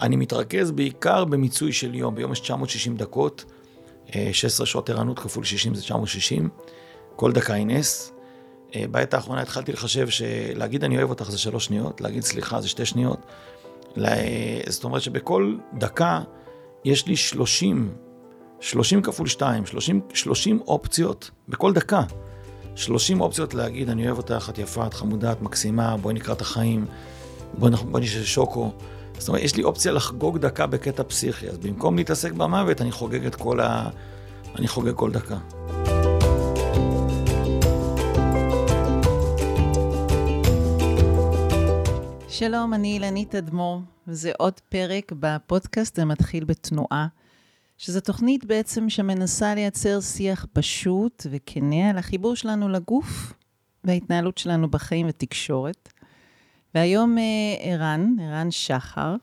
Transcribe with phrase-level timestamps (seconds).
[0.00, 2.14] אני מתרכז בעיקר במיצוי של יום.
[2.14, 3.44] ביום יש 960 דקות,
[4.32, 6.48] 16 שעות ערנות כפול 60 זה 960.
[7.16, 8.12] כל דקה היא נס.
[8.90, 12.84] בעת האחרונה התחלתי לחשב שלהגיד אני אוהב אותך זה שלוש שניות, להגיד סליחה זה שתי
[12.84, 13.26] שניות.
[14.68, 16.20] זאת אומרת שבכל דקה
[16.84, 17.92] יש לי 30,
[18.60, 22.02] 30 כפול 2, 30, 30 אופציות בכל דקה.
[22.74, 26.40] 30 אופציות להגיד, אני אוהב אותך, את יפה, את חמודה, את מקסימה, בואי נקרא את
[26.40, 26.86] החיים,
[27.54, 28.72] בואי נשאר שוקו.
[29.18, 33.26] זאת אומרת, יש לי אופציה לחגוג דקה בקטע פסיכי, אז במקום להתעסק במוות, אני חוגג
[33.26, 33.90] את כל ה...
[34.58, 35.38] אני חוגג כל דקה.
[42.28, 47.06] שלום, אני אילנית אדמו"ר, וזה עוד פרק בפודקאסט המתחיל בתנועה,
[47.78, 53.32] שזו תוכנית בעצם שמנסה לייצר שיח פשוט וכנה על החיבור שלנו לגוף
[53.84, 55.88] וההתנהלות שלנו בחיים ותקשורת.
[56.74, 57.22] והיום אה,
[57.60, 59.16] ערן, ערן שחר,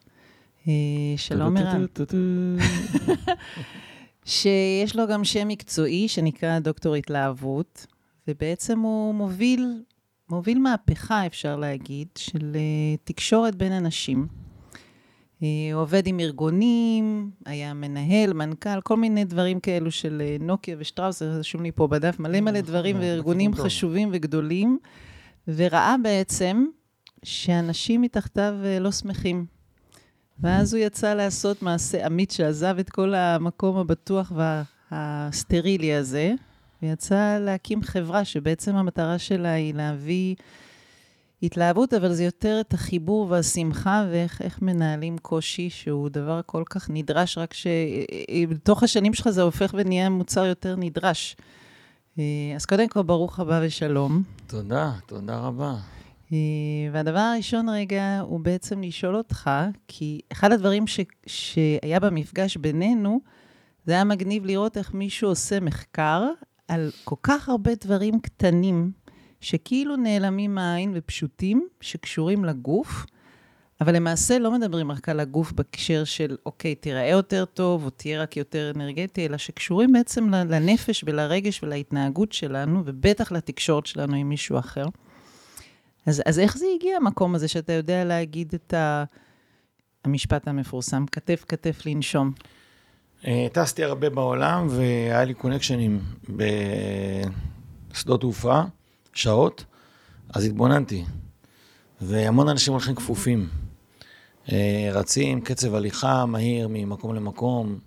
[0.67, 0.73] אה,
[1.17, 1.85] שלום ערן,
[4.25, 7.85] שיש לו גם שם מקצועי שנקרא דוקטור התלהבות,
[8.27, 9.83] ובעצם הוא מוביל
[10.29, 14.27] מוביל מהפכה, אפשר להגיד, של uh, תקשורת בין אנשים.
[15.39, 21.63] הוא עובד עם ארגונים, היה מנהל, מנכ"ל, כל מיני דברים כאלו של נוקיה ושטראוס, רשום
[21.63, 24.79] לי פה בדף, מלא מלא דברים וארגונים חשובים וגדולים,
[25.47, 26.65] וראה בעצם
[27.25, 29.45] שאנשים מתחתיו uh, לא שמחים.
[30.39, 34.31] ואז הוא יצא לעשות מעשה אמיץ שעזב את כל המקום הבטוח
[34.91, 36.33] והסטרילי הזה,
[36.81, 40.35] ויצא להקים חברה שבעצם המטרה שלה היא להביא
[41.43, 47.37] התלהבות, אבל זה יותר את החיבור והשמחה ואיך מנהלים קושי, שהוא דבר כל כך נדרש,
[47.37, 51.35] רק שבתוך השנים שלך זה הופך ונהיה מוצר יותר נדרש.
[52.55, 54.23] אז קודם כל, ברוך הבא ושלום.
[54.47, 55.75] תודה, תודה רבה.
[56.91, 59.49] והדבר הראשון רגע הוא בעצם לשאול אותך,
[59.87, 63.19] כי אחד הדברים ש, שהיה במפגש בינינו,
[63.85, 66.23] זה היה מגניב לראות איך מישהו עושה מחקר
[66.67, 68.91] על כל כך הרבה דברים קטנים,
[69.41, 73.05] שכאילו נעלמים מהעין ופשוטים, שקשורים לגוף,
[73.81, 78.21] אבל למעשה לא מדברים רק על הגוף בהקשר של, אוקיי, תיראה יותר טוב, או תהיה
[78.21, 84.59] רק יותר אנרגטי, אלא שקשורים בעצם לנפש ולרגש ולהתנהגות שלנו, ובטח לתקשורת שלנו עם מישהו
[84.59, 84.85] אחר.
[86.05, 89.03] אז, אז איך זה הגיע, המקום הזה, שאתה יודע להגיד את ה...
[90.05, 92.31] המשפט המפורסם, כתף כתף לנשום?
[93.27, 96.01] אה, טסתי הרבה בעולם והיה לי קונקשנים
[97.91, 98.61] בשדות תעופה,
[99.13, 99.65] שעות,
[100.33, 101.05] אז התבוננתי.
[102.01, 103.49] והמון אנשים הולכים כפופים.
[104.51, 107.79] אה, רצים, קצב הליכה מהיר ממקום למקום,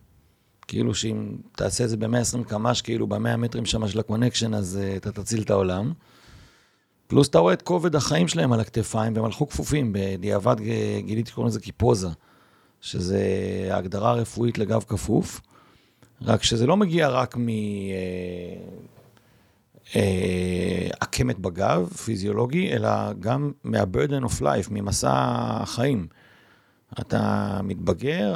[0.68, 4.80] כאילו שאם תעשה את זה ב-120 קמ"ש, כאילו ב-100 מטרים שם של ה connection, אז
[4.80, 5.92] uh, אתה תציל את העולם.
[7.08, 10.56] פלוס אתה רואה את כובד החיים שלהם על הכתפיים, והם הלכו כפופים, בדיעבד
[10.98, 12.08] גיליתי קוראים לזה קיפוזה.
[12.80, 13.22] שזה
[13.72, 15.40] הגדרה רפואית לגב כפוף,
[16.22, 17.36] רק שזה לא מגיע רק
[20.96, 26.06] מעקמת אה, בגב, פיזיולוגי, אלא גם מה-burden of life, ממסע החיים.
[27.00, 28.34] אתה מתבגר,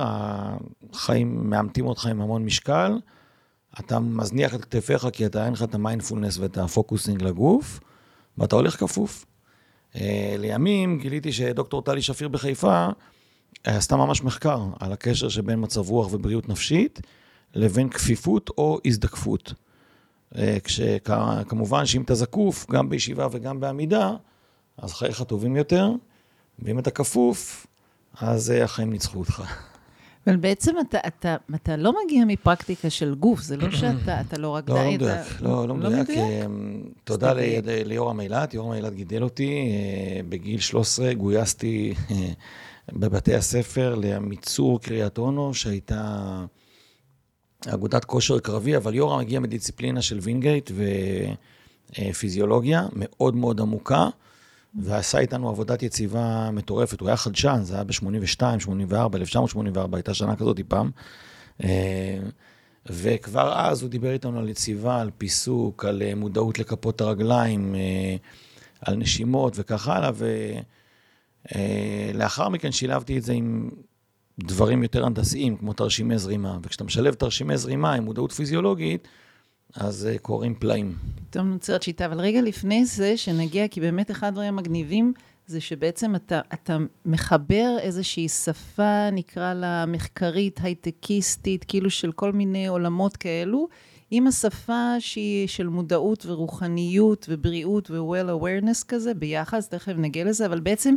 [0.93, 2.99] החיים מאמתים אותך עם המון משקל,
[3.81, 7.81] אתה מזניח את כתפיך כי אתה אין לך את המיינדפולנס ואת הפוקוסינג לגוף,
[8.39, 9.25] ואתה הולך כפוף.
[9.97, 12.89] אה, לימים גיליתי שדוקטור טלי שפיר בחיפה,
[13.65, 17.01] עשתה ממש מחקר על הקשר שבין מצב רוח ובריאות נפשית
[17.55, 19.53] לבין כפיפות או הזדקפות.
[20.37, 24.17] אה, כשכמובן שאם אתה זקוף, גם בישיבה וגם בעמידה,
[24.79, 25.91] אז חייך טובים יותר,
[26.59, 27.67] ואם אתה כפוף,
[28.21, 29.43] אז אה, החיים ניצחו אותך.
[30.27, 34.69] אבל בעצם אתה, אתה, אתה לא מגיע מפרקטיקה של גוף, זה לא שאתה לא רק
[34.69, 36.11] לא, לא מדויק, לא, לא, לא מדויק.
[36.11, 37.33] אמ, תודה
[37.85, 39.51] ליורם אילת, יורם אילת גידל אותי.
[39.51, 41.95] אה, בגיל 13 גויסתי
[42.93, 46.45] בבתי הספר למיצור קריית אונו, שהייתה
[47.67, 50.71] אגודת כושר קרבי, אבל יורם הגיע מדיסציפלינה של וינגייט
[51.99, 54.09] ופיזיולוגיה מאוד מאוד עמוקה,
[54.75, 57.01] ועשה איתנו עבודת יציבה מטורפת.
[57.01, 60.91] הוא היה חדשן, זה היה ב-82, 84, 1984, הייתה שנה כזאת פעם.
[62.87, 67.75] וכבר אז הוא דיבר איתנו על יציבה, על פיסוק, על מודעות לכפות הרגליים,
[68.81, 70.11] על נשימות וכך הלאה.
[71.55, 73.71] אה, לאחר מכן שילבתי את זה עם
[74.39, 79.09] דברים יותר הנדסיים, כמו תרשימי זרימה, וכשאתה משלב תרשימי זרימה עם מודעות פיזיולוגית,
[79.75, 80.95] אז uh, קורים פלאים.
[81.31, 85.13] טוב, נוצרת שיטה, אבל רגע לפני זה, שנגיע, כי באמת אחד הדברים המגניבים,
[85.47, 86.77] זה שבעצם אתה, אתה
[87.07, 93.69] מחבר איזושהי שפה, נקרא לה מחקרית, הייטקיסטית, כאילו של כל מיני עולמות כאלו,
[94.11, 100.61] עם השפה שהיא של מודעות ורוחניות ובריאות ו-well awareness כזה, ביחד, תכף נגיע לזה, אבל
[100.61, 100.95] בעצם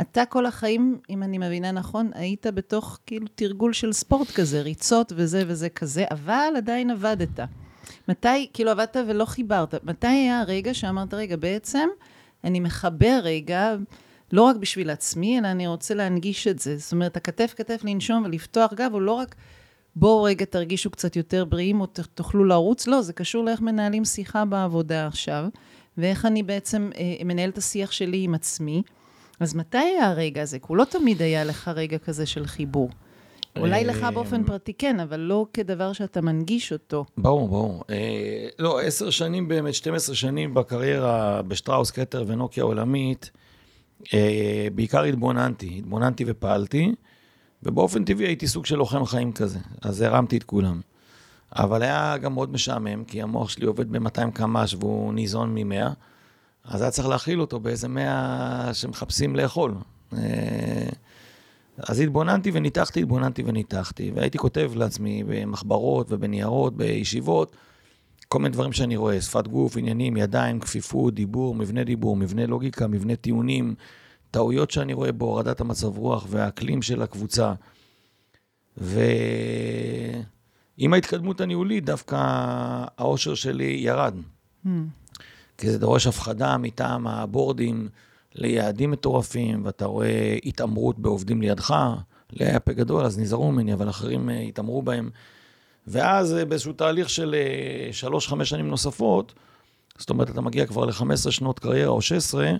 [0.00, 5.12] אתה כל החיים, אם אני מבינה נכון, היית בתוך כאילו תרגול של ספורט כזה, ריצות
[5.16, 7.40] וזה וזה כזה, אבל עדיין עבדת.
[8.08, 11.88] מתי, כאילו עבדת ולא חיברת, מתי היה הרגע שאמרת, רגע, בעצם
[12.44, 13.74] אני מחבר רגע,
[14.32, 16.76] לא רק בשביל עצמי, אלא אני רוצה להנגיש את זה.
[16.76, 19.34] זאת אומרת, הכתף כתף לנשום ולפתוח גב, הוא לא רק
[19.96, 24.44] בואו רגע תרגישו קצת יותר בריאים או תוכלו לרוץ, לא, זה קשור לאיך מנהלים שיחה
[24.44, 25.44] בעבודה עכשיו,
[25.98, 28.82] ואיך אני בעצם אה, מנהל את השיח שלי עם עצמי.
[29.40, 30.58] אז מתי היה הרגע הזה?
[30.58, 32.90] כי הוא לא תמיד היה לך רגע כזה של חיבור.
[33.56, 37.04] אולי לך אה, באופן פרטי כן, אבל לא כדבר שאתה מנגיש אותו.
[37.18, 37.84] ברור, ברור.
[37.90, 43.30] אה, לא, עשר שנים באמת, 12 שנים בקריירה בשטראוס, קטר ונוקיה עולמית,
[44.14, 46.94] אה, בעיקר התבוננתי, התבוננתי ופעלתי,
[47.62, 50.80] ובאופן טבעי הייתי סוג של לוחם חיים כזה, אז הרמתי את כולם.
[51.56, 55.88] אבל היה גם מאוד משעמם, כי המוח שלי עובד ב-200 קמ"ש והוא ניזון מ-100,
[56.64, 59.74] אז היה צריך להכיל אותו באיזה 100 שמחפשים לאכול.
[61.78, 67.56] אז התבוננתי וניתחתי, התבוננתי וניתחתי, והייתי כותב לעצמי במחברות ובניירות, בישיבות,
[68.28, 72.86] כל מיני דברים שאני רואה, שפת גוף, עניינים, ידיים, כפיפות, דיבור, מבנה דיבור, מבנה לוגיקה,
[72.86, 73.74] מבנה טיעונים,
[74.30, 77.52] טעויות שאני רואה בהורדת המצב רוח והאקלים של הקבוצה.
[78.76, 78.94] ועם
[80.92, 82.16] ההתקדמות הניהולית, דווקא
[82.98, 84.14] האושר שלי ירד.
[84.64, 84.68] Hmm.
[85.58, 87.88] כי זה דורש הפחדה מטעם הבורדים
[88.36, 91.74] ליעדים מטורפים, ואתה רואה התעמרות בעובדים לידך,
[92.32, 95.10] לי היה פה גדול, אז נזהרו ממני, אבל אחרים אה, התעמרו בהם.
[95.86, 99.34] ואז אה, באיזשהו תהליך של אה, שלוש-חמש שנים נוספות,
[99.98, 102.52] זאת אומרת, אתה מגיע כבר ל-15 שנות קריירה או 16,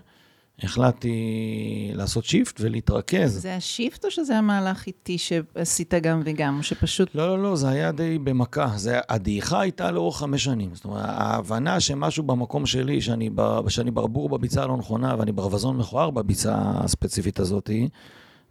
[0.62, 3.42] החלטתי לעשות shift ולהתרכז.
[3.42, 7.14] זה ה shift או שזה המהלך איטי שעשית גם וגם, או שפשוט...
[7.14, 8.72] לא, לא, לא, זה היה די במכה.
[8.76, 10.74] זה, הדעיכה הייתה לאורך חמש שנים.
[10.74, 15.76] זאת אומרת, ההבנה שמשהו במקום שלי, שאני, ב, שאני ברבור בביצה הלא נכונה ואני ברווזון
[15.76, 17.70] מכוער בביצה הספציפית הזאת,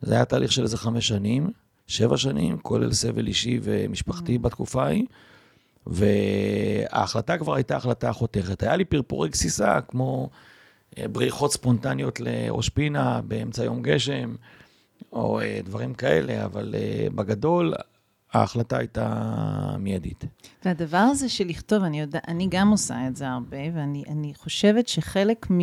[0.02, 1.50] זה היה תהליך של איזה חמש שנים,
[1.88, 4.40] שבע שנים, כולל סבל אישי ומשפחתי mm.
[4.40, 5.06] בתקופה ההיא.
[5.88, 8.64] וההחלטה כבר הייתה החלטה חותכת.
[8.64, 10.30] היה לי פרפורי גסיסה, כמו
[11.12, 14.36] בריחות ספונטניות לראש פינה באמצע יום גשם,
[15.14, 17.74] או אה, דברים כאלה, אבל אה, בגדול,
[18.34, 20.24] ההחלטה הייתה מיידית.
[20.66, 25.48] והדבר הזה של לכתוב, אני, יודע, אני גם עושה את זה הרבה, ואני חושבת שחלק
[25.52, 25.60] מ...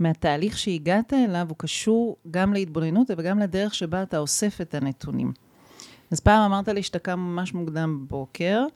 [0.00, 5.32] מהתהליך שהגעת אליו הוא קשור גם להתבוננות וגם לדרך שבה אתה אוסף את הנתונים.
[6.10, 8.66] אז פעם אמרת לי שאתה קם ממש מוקדם בבוקר, אה,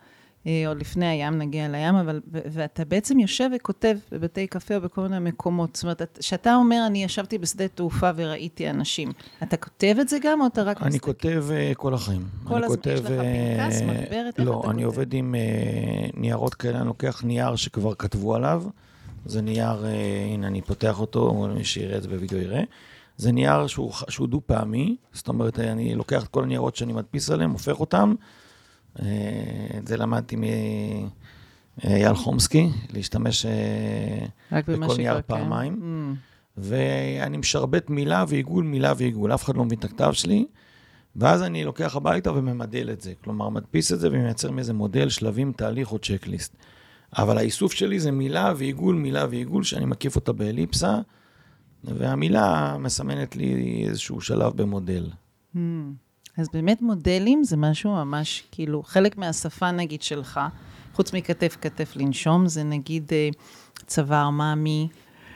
[0.66, 5.18] עוד לפני הים, נגיע לים, אבל, ואתה בעצם יושב וכותב בבתי קפה או בכל מיני
[5.18, 5.76] מקומות.
[5.76, 9.12] זאת אומרת, כשאתה אומר, אני ישבתי בשדה תעופה וראיתי אנשים,
[9.42, 10.90] אתה כותב את זה גם, או אתה רק מסתכל?
[10.90, 12.28] אני כותב uh, כל החיים.
[12.44, 15.34] כל הזמן, יש לך פנקס, uh, מחברת, לא, אני עובד עם
[16.16, 18.64] ניירות כאלה, אני לוקח נייר שכבר כתבו עליו,
[19.26, 19.84] זה נייר,
[20.32, 22.62] הנה, אני פותח אותו, מי שיראה את זה בווידאו יראה.
[23.16, 27.50] זה נייר שהוא, שהוא דו-פעמי, זאת אומרת, אני לוקח את כל הניירות שאני מדפיס עליהם,
[27.50, 28.14] הופך אותם.
[29.02, 29.06] אה,
[29.78, 35.20] את זה למדתי מאייל חומסקי, להשתמש אה, בכל נייר כן.
[35.26, 35.80] פעמיים.
[35.80, 36.32] Mm.
[36.56, 40.46] ואני משרבט מילה ועיגול, מילה ועיגול, אף אחד לא מבין את הכתב שלי.
[41.16, 43.12] ואז אני לוקח הביתה וממדל את זה.
[43.24, 46.56] כלומר, מדפיס את זה ומייצר מאיזה מודל, שלבים, תהליך או צ'קליסט.
[47.18, 50.98] אבל האיסוף שלי זה מילה ועיגול, מילה ועיגול, שאני מקיף אותה באליפסה.
[51.84, 55.10] והמילה מסמנת לי איזשהו שלב במודל.
[55.54, 55.58] Hmm.
[56.38, 60.40] אז באמת מודלים זה משהו ממש, כאילו, חלק מהשפה נגיד שלך,
[60.94, 63.28] חוץ מכתף כתף לנשום, זה נגיד אה,
[63.86, 64.88] צוואר מאמי.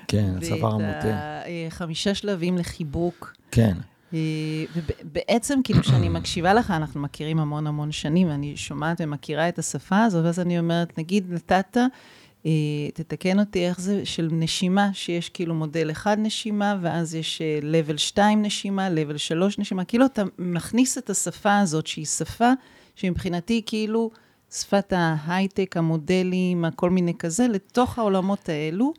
[0.08, 1.42] כן, צוואר המוטה.
[1.46, 3.36] אה, חמישה שלבים לחיבוק.
[3.50, 3.76] כן.
[4.14, 4.18] אה,
[4.74, 10.02] ובעצם, כאילו, כשאני מקשיבה לך, אנחנו מכירים המון המון שנים, ואני שומעת ומכירה את השפה
[10.02, 11.76] הזאת, ואז אני אומרת, נגיד, נתת
[12.94, 17.98] תתקן אותי איך זה של נשימה, שיש כאילו מודל אחד נשימה, ואז יש לבל אה,
[17.98, 19.84] 2 נשימה, לבל 3 נשימה.
[19.84, 22.52] כאילו אתה מכניס את השפה הזאת, שהיא שפה
[22.94, 24.10] שמבחינתי כאילו
[24.52, 28.92] שפת ההייטק, המודלים, הכל מיני כזה, לתוך העולמות האלו,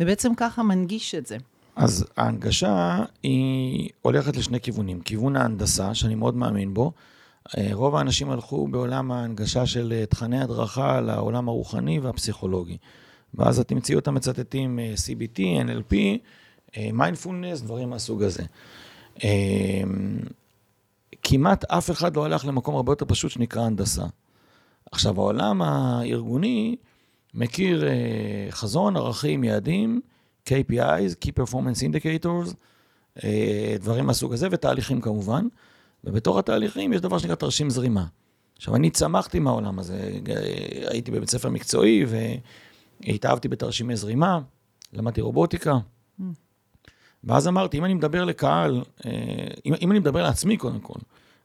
[0.00, 1.36] ובעצם ככה מנגיש את זה.
[1.76, 5.00] אז ההנגשה היא הולכת לשני כיוונים.
[5.00, 7.15] כיוון ההנדסה, שאני מאוד מאמין בו, אה,
[7.72, 12.76] רוב האנשים הלכו בעולם ההנגשה של אה, תכני הדרכה לעולם הרוחני והפסיכולוגי.
[13.34, 15.94] ואז את תמצאי אותם מצטטים אה, CBT, NLP,
[16.92, 18.42] מיינדפולנס, דברים מהסוג הזה.
[21.22, 24.04] כמעט אף אחד לא הלך למקום הרבה יותר פשוט שנקרא הנדסה.
[24.92, 26.76] עכשיו, העולם הארגוני
[27.34, 27.84] מכיר
[28.50, 30.00] חזון, ערכים, יעדים,
[30.48, 32.54] KPIs, Key Performance Indicators,
[33.80, 35.46] דברים מהסוג הזה, ותהליכים כמובן.
[36.06, 38.04] ובתוך התהליכים יש דבר שנקרא תרשים זרימה.
[38.56, 40.10] עכשיו, אני צמחתי מהעולם הזה,
[40.88, 42.04] הייתי בבית ספר מקצועי
[43.04, 44.40] והתאהבתי בתרשימי זרימה,
[44.92, 45.78] למדתי רובוטיקה,
[47.24, 49.10] ואז אמרתי, אם אני מדבר לקהל, אה,
[49.66, 50.98] אם, אם אני מדבר לעצמי קודם כל,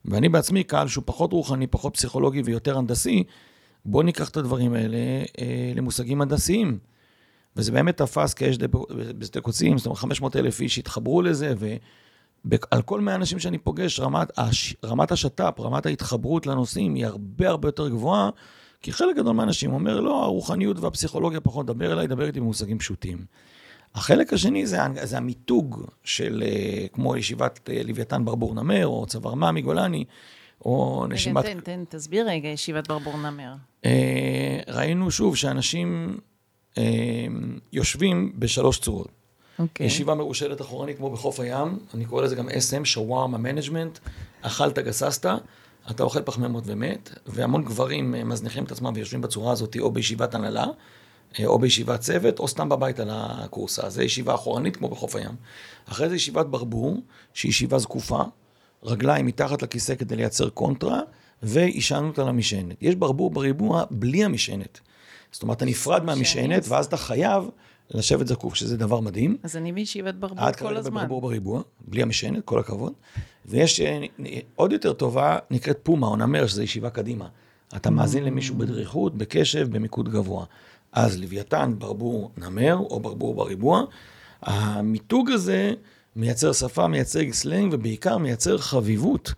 [0.05, 3.23] ואני בעצמי קהל שהוא פחות רוחני, פחות פסיכולוגי ויותר הנדסי,
[3.85, 4.97] בואו ניקח את הדברים האלה
[5.39, 6.79] אה, למושגים הנדסיים.
[7.55, 8.57] וזה באמת תפס כאש
[9.17, 11.53] בשדה קוצים, זאת אומרת, 500 אלף איש התחברו לזה,
[12.45, 17.49] ועל כל 100 אנשים שאני פוגש, רמת, הש, רמת השת"פ, רמת ההתחברות לנושאים היא הרבה
[17.49, 18.29] הרבה יותר גבוהה,
[18.81, 23.25] כי חלק גדול מהאנשים אומר, לא, הרוחניות והפסיכולוגיה פחות, דבר אליי, דבר איתי במושגים פשוטים.
[23.95, 29.51] החלק השני זה, זה המיתוג של, אה, כמו ישיבת אה, לוויתן ברבור נמר, או צווארמה
[29.51, 30.05] מגולני,
[30.65, 31.45] או נשימת...
[31.45, 33.53] תן, תן, תסביר רגע, ישיבת ברבור נמר.
[33.85, 36.17] אה, ראינו שוב שאנשים
[37.73, 39.20] יושבים בשלוש צורות.
[39.59, 39.61] Okay.
[39.61, 39.85] אוקיי.
[39.85, 43.99] ישיבה מרושלת אחורנית כמו בחוף הים, אני קורא לזה גם SM, שווארמה management,
[44.41, 45.25] אכלת גססת,
[45.91, 50.65] אתה אוכל פחמימות ומת, והמון גברים מזניחים את עצמם ויושבים בצורה הזאת או בישיבת הנהלה,
[51.39, 53.89] אה, או בישיבת צוות, או סתם בבית על הכורסה.
[53.89, 55.35] זה ישיבה אחורנית כמו בחוף הים.
[55.85, 56.97] אחרי זה ישיבת ברבור,
[57.33, 58.21] שהיא ישיבה זקופה,
[58.83, 61.01] רגליים מתחת לכיסא כדי לייצר קונטרה,
[61.43, 62.75] והישענות על המשענת.
[62.81, 64.79] יש ברבור בריבוע בלי המשענת.
[65.31, 67.43] זאת אומרת, אתה נפרד מהמשענת, ואז אתה חייב
[67.93, 69.37] לשבת זקוף, שזה דבר מדהים.
[69.43, 70.51] אז אני בישיבת ברבור כל הזמן.
[70.51, 72.93] את כרגע בברבור בריבוע, בלי המשענת, כל הכבוד.
[73.45, 74.05] ויש אה,
[74.55, 77.27] עוד יותר טובה, נקראת פומה או נמר, שזה ישיבה קדימה.
[77.75, 80.45] אתה מאזין למישהו בדריכות, בקשב, במיקוד גבוה.
[80.91, 83.83] אז לוויתן, ברבור, נמר, או ברבור בריבוע.
[84.41, 85.73] המיתוג הזה
[86.15, 89.33] מייצר שפה, מייצר סלנג, ובעיקר מייצר חביבות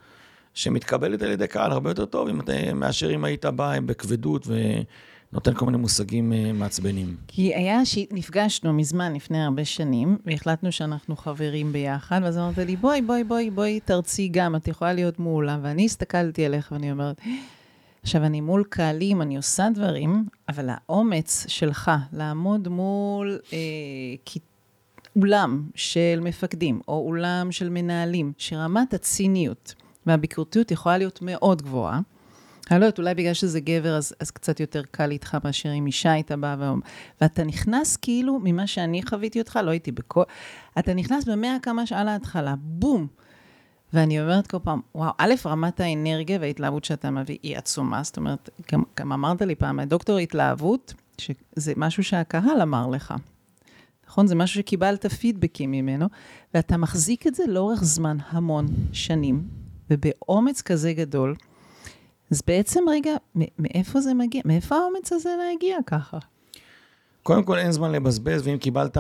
[0.54, 4.48] שמתקבלת על ידי קהל הרבה יותר טוב, אם אתה, מאשר אם היית בא בכבדות
[5.34, 7.16] ונותן כל מיני מושגים אה, מעצבנים.
[7.28, 13.02] כי היה שנפגשנו מזמן, לפני הרבה שנים, והחלטנו שאנחנו חברים ביחד, ואז אמרת לי, בואי,
[13.02, 15.60] בואי, בואי, בואי, תרצי גם, את יכולה להיות מעולה.
[15.62, 17.22] ואני הסתכלתי עליך ואני אומרת,
[18.04, 23.58] עכשיו, אני מול קהלים, אני עושה דברים, אבל האומץ שלך לעמוד מול אה,
[25.16, 29.74] אולם של מפקדים, או אולם של מנהלים, שרמת הציניות
[30.06, 32.00] והביקורתיות יכולה להיות מאוד גבוהה,
[32.72, 35.86] אני לא יודעת, אולי בגלל שזה גבר, אז, אז קצת יותר קל איתך מאשר אם
[35.86, 36.82] אישה הייתה באה ואומר,
[37.22, 40.24] ואתה נכנס כאילו, ממה שאני חוויתי אותך, לא הייתי בכל...
[40.80, 43.08] אתה נכנס במאה כמה שעה להתחלה, בום.
[43.94, 48.50] ואני אומרת כל פעם, וואו, א', רמת האנרגיה וההתלהבות שאתה מביא היא עצומה, זאת אומרת,
[48.72, 53.14] גם, גם אמרת לי פעם, דוקטור התלהבות, שזה משהו שהקהל אמר לך.
[54.08, 54.28] נכון?
[54.28, 56.08] זה משהו שקיבלת פידבקים ממנו,
[56.54, 59.44] ואתה מחזיק את זה לאורך זמן, המון שנים,
[59.90, 61.36] ובאומץ כזה גדול.
[62.34, 64.42] אז בעצם, רגע, מאיפה זה מגיע?
[64.46, 66.18] מאיפה האומץ הזה להגיע ככה?
[67.24, 68.98] קודם כל אין זמן לבזבז, ואם קיבלת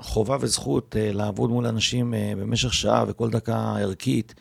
[0.00, 4.34] חובה וזכות uh, לעבוד מול אנשים uh, במשך שעה וכל דקה ערכית,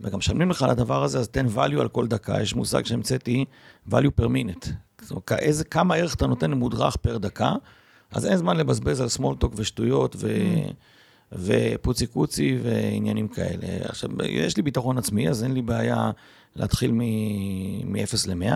[0.00, 2.42] וגם משלמים לך על הדבר הזה, אז תן value על כל דקה.
[2.42, 3.44] יש מושג שהמצאתי,
[3.90, 4.68] value per minute.
[5.02, 7.52] זאת אומרת, איזה, כמה ערך אתה נותן למודרך פר דקה,
[8.12, 10.28] אז אין זמן לבזבז על small talk ושטויות ו...
[10.28, 10.72] Mm.
[11.32, 13.66] ופוצי קוצי ועניינים כאלה.
[13.82, 16.10] עכשיו, יש לי ביטחון עצמי, אז אין לי בעיה
[16.56, 18.54] להתחיל מ-0 ל-100.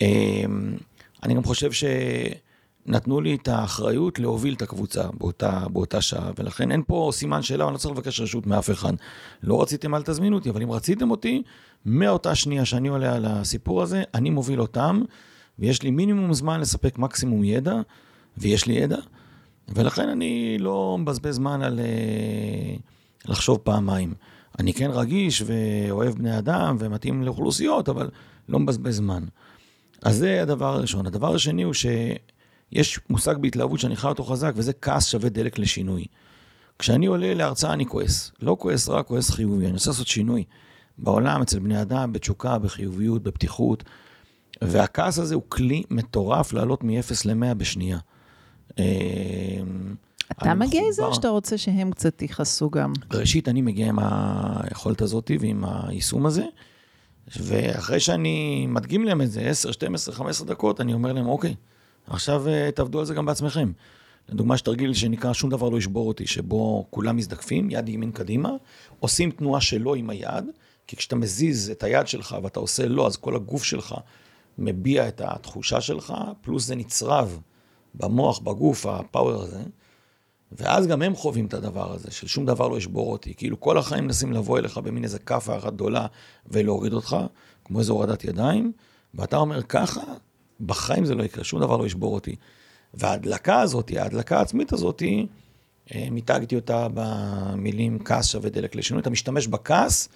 [0.00, 0.76] אמ,
[1.22, 1.84] אני גם חושב ש...
[2.86, 7.64] נתנו לי את האחריות להוביל את הקבוצה באותה, באותה שעה, ולכן אין פה סימן שאלה,
[7.64, 8.92] אני לא צריך לבקש רשות מאף אחד.
[9.42, 11.42] לא רציתם, אל תזמינו אותי, אבל אם רציתם אותי,
[11.86, 15.02] מאותה שנייה שאני עולה על הסיפור הזה, אני מוביל אותם,
[15.58, 17.74] ויש לי מינימום זמן לספק מקסימום ידע,
[18.38, 18.98] ויש לי ידע,
[19.68, 24.14] ולכן אני לא מבזבז זמן על uh, לחשוב פעמיים.
[24.58, 28.10] אני כן רגיש ואוהב בני אדם ומתאים לאוכלוסיות, אבל
[28.48, 29.24] לא מבזבז זמן.
[30.02, 31.06] אז זה הדבר הראשון.
[31.06, 31.86] הדבר השני הוא ש...
[32.72, 36.04] יש מושג בהתלהבות שאני חי אותו חזק, וזה כעס שווה דלק לשינוי.
[36.78, 38.32] כשאני עולה להרצאה אני כועס.
[38.42, 39.64] לא כועס רע, כועס חיובי.
[39.64, 40.44] אני רוצה לעשות שינוי.
[40.98, 43.84] בעולם, אצל בני אדם, בתשוקה, בחיוביות, בפתיחות.
[44.64, 47.98] והכעס הזה הוא כלי מטורף לעלות מ-0 ל-100 בשנייה.
[50.32, 52.92] אתה מגיע עם זה או שאתה רוצה שהם קצת יכעסו גם?
[53.12, 56.44] ראשית, אני מגיע עם היכולת הזאת ועם היישום הזה,
[57.36, 61.54] ואחרי שאני מדגים להם את זה 10, 12, 15 דקות, אני אומר להם, אוקיי,
[62.06, 63.72] עכשיו אה, תעבדו על זה גם בעצמכם.
[64.28, 68.50] לדוגמה, יש תרגיל שנקרא שום דבר לא ישבור אותי, שבו כולם מזדקפים, יד ימין קדימה,
[69.00, 70.44] עושים תנועה שלו עם היד,
[70.86, 73.94] כי כשאתה מזיז את היד שלך ואתה עושה לא, אז כל הגוף שלך
[74.58, 77.40] מביע את התחושה שלך, פלוס זה נצרב
[77.94, 79.62] במוח, בגוף, הפאוור הזה,
[80.52, 83.34] ואז גם הם חווים את הדבר הזה, של שום דבר לא ישבור אותי.
[83.34, 86.06] כאילו כל החיים מנסים לבוא אליך במין איזה כאפה אחת גדולה
[86.46, 87.16] ולהוריד אותך,
[87.64, 88.72] כמו איזו הורדת ידיים,
[89.14, 90.00] ואתה אומר ככה,
[90.60, 92.36] בחיים זה לא יקרה, שום דבר לא ישבור אותי.
[92.94, 95.02] וההדלקה הזאת, ההדלקה העצמית הזאת,
[95.94, 99.02] אה, מיתגתי אותה במילים כעס שווה דלק לשינוי.
[99.02, 100.08] אתה משתמש בכעס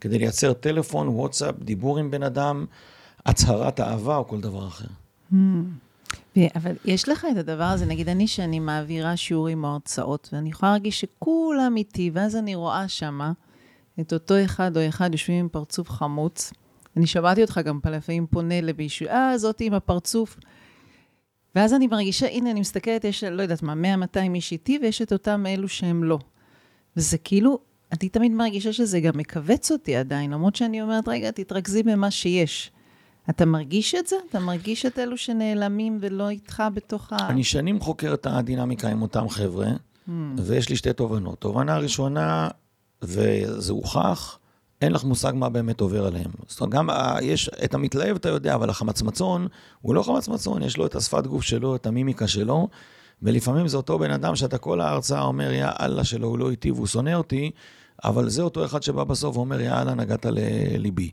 [0.00, 2.66] כדי לייצר טלפון, וואטסאפ, דיבור עם בן אדם,
[3.26, 4.86] הצהרת אהבה או כל דבר אחר.
[5.32, 5.34] Hmm.
[6.56, 10.72] אבל יש לך את הדבר הזה, נגיד אני שאני מעבירה שיעורים או הרצאות, ואני יכולה
[10.72, 13.32] להרגיש שכולם איתי, ואז אני רואה שמה
[14.00, 16.52] את אותו אחד או אחד יושבים עם פרצוף חמוץ.
[16.96, 20.38] אני שמעתי אותך גם לפעמים פונה למישהו, אה, זאתי עם הפרצוף.
[21.54, 23.74] ואז אני מרגישה, הנה, אני מסתכלת, יש, לא יודעת מה,
[24.16, 26.18] 100-200 איש איתי, ויש את אותם אלו שהם לא.
[26.96, 27.58] וזה כאילו,
[27.92, 32.72] אני תמיד מרגישה שזה גם מכווץ אותי עדיין, למרות שאני אומרת, רגע, תתרכזי במה שיש.
[33.30, 34.16] אתה מרגיש את זה?
[34.30, 37.16] אתה מרגיש את אלו שנעלמים ולא איתך בתוך ה...
[37.28, 40.10] אני שנים חוקר את הדינמיקה עם אותם חבר'ה, mm.
[40.38, 41.38] ויש לי שתי תובנות.
[41.38, 42.48] תובנה ראשונה,
[43.02, 44.38] וזה הוכח,
[44.82, 46.30] אין לך מושג מה באמת עובר עליהם.
[46.46, 46.88] זאת אומרת, גם
[47.22, 49.46] יש, את המתלהב אתה יודע, אבל החמצמצון,
[49.80, 52.68] הוא לא חמצמצון, יש לו את השפת גוף שלו, את המימיקה שלו,
[53.22, 56.70] ולפעמים זה אותו בן אדם שאתה כל ההרצאה אומר, יא אללה שלו, הוא לא איתי
[56.70, 57.50] והוא שונא אותי,
[58.04, 61.10] אבל זה אותו אחד שבא בסוף ואומר, יא אללה, נגעת לליבי.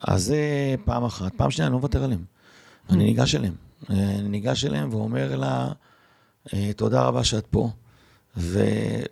[0.00, 1.32] אז זה פעם אחת.
[1.36, 2.24] פעם שנייה, אני לא מוותר עליהם.
[2.90, 3.54] אני ניגש אליהם.
[3.90, 5.72] אני ניגש אליהם ואומר לה,
[6.54, 7.70] אה, תודה רבה שאת פה.
[8.36, 8.64] ו,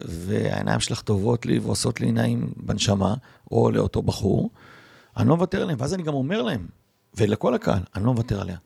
[0.05, 3.15] והעיניים שלך טובות לי ועושות לי נעים בנשמה,
[3.51, 4.51] או לאותו בחור,
[5.17, 5.79] אני לא מוותר עליהם.
[5.81, 6.67] ואז אני גם אומר להם,
[7.15, 8.57] ולכל הקהל, אני לא מוותר עליה.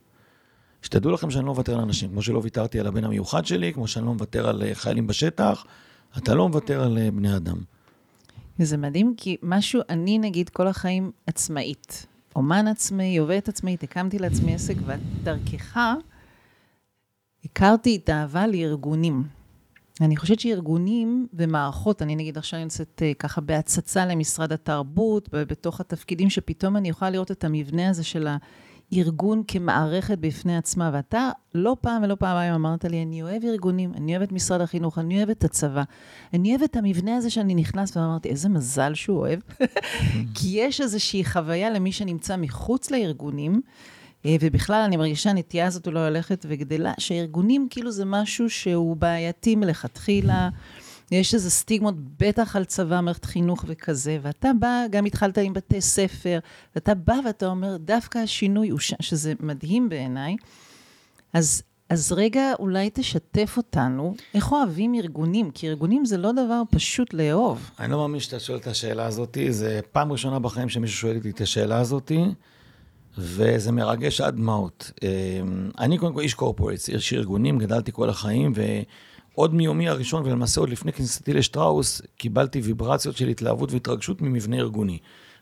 [0.83, 3.89] שתדעו לכם שאני לא מוותר על אנשים, כמו שלא ויתרתי על הבן המיוחד שלי, כמו
[3.89, 5.65] שאני לא מוותר על אה, חיילים בשטח,
[6.19, 7.57] אתה לא מוותר על אה, בני אדם.
[8.59, 12.07] זה מדהים, כי משהו, אני נגיד כל החיים עצמאית.
[12.37, 15.79] אומן עצמאי, עובדת עצמאית, הקמתי לעצמי עסק, ודרכך
[17.45, 19.23] הכרתי את האהבה לארגונים.
[20.01, 26.31] אני חושבת שארגונים ומערכות, אני נגיד עכשיו נמצאת uh, ככה בהצצה למשרד התרבות, בתוך התפקידים
[26.31, 28.27] שפתאום אני יכולה לראות את המבנה הזה של
[28.93, 34.13] הארגון כמערכת בפני עצמה, ואתה לא פעם ולא פעמיים אמרת לי, אני אוהב ארגונים, אני
[34.13, 35.83] אוהב את משרד החינוך, אני אוהב את הצבא,
[36.35, 39.39] אני אוהב את המבנה הזה שאני נכנס, ואמרתי, איזה מזל שהוא אוהב,
[40.35, 43.61] כי יש איזושהי חוויה למי שנמצא מחוץ לארגונים.
[44.27, 49.57] אה, ובכלל, אני מרגישה שהנטייה הזאת אולי הולכת וגדלה, שארגונים כאילו זה משהו שהוא בעייתי
[49.57, 50.49] מלכתחילה.
[51.11, 55.81] יש איזה סטיגמות, בטח על צבא, מערכת חינוך וכזה, ואתה בא, גם התחלת עם בתי
[55.81, 56.39] ספר,
[56.75, 58.95] ואתה בא ואתה אומר, דווקא השינוי הוא, ש...
[59.01, 60.37] שזה מדהים בעיניי.
[61.33, 65.51] אז, אז רגע, אולי תשתף אותנו, איך אוהבים ארגונים?
[65.51, 67.71] כי ארגונים זה לא דבר פשוט לאהוב.
[67.79, 71.31] אני לא מאמין שאתה שואל את השאלה הזאת, זה פעם ראשונה בחיים שמישהו שואל אותי
[71.31, 72.13] את השאלה הזאת.
[73.19, 74.93] וזה מרגש עד דמעות.
[75.03, 78.53] אמ, אני קודם כל איש קורפורטס, איש ארגונים, גדלתי כל החיים,
[79.37, 84.99] ועוד מיומי הראשון, ולמעשה עוד לפני כניסתי לשטראוס, קיבלתי ויברציות של התלהבות והתרגשות ממבנה ארגוני,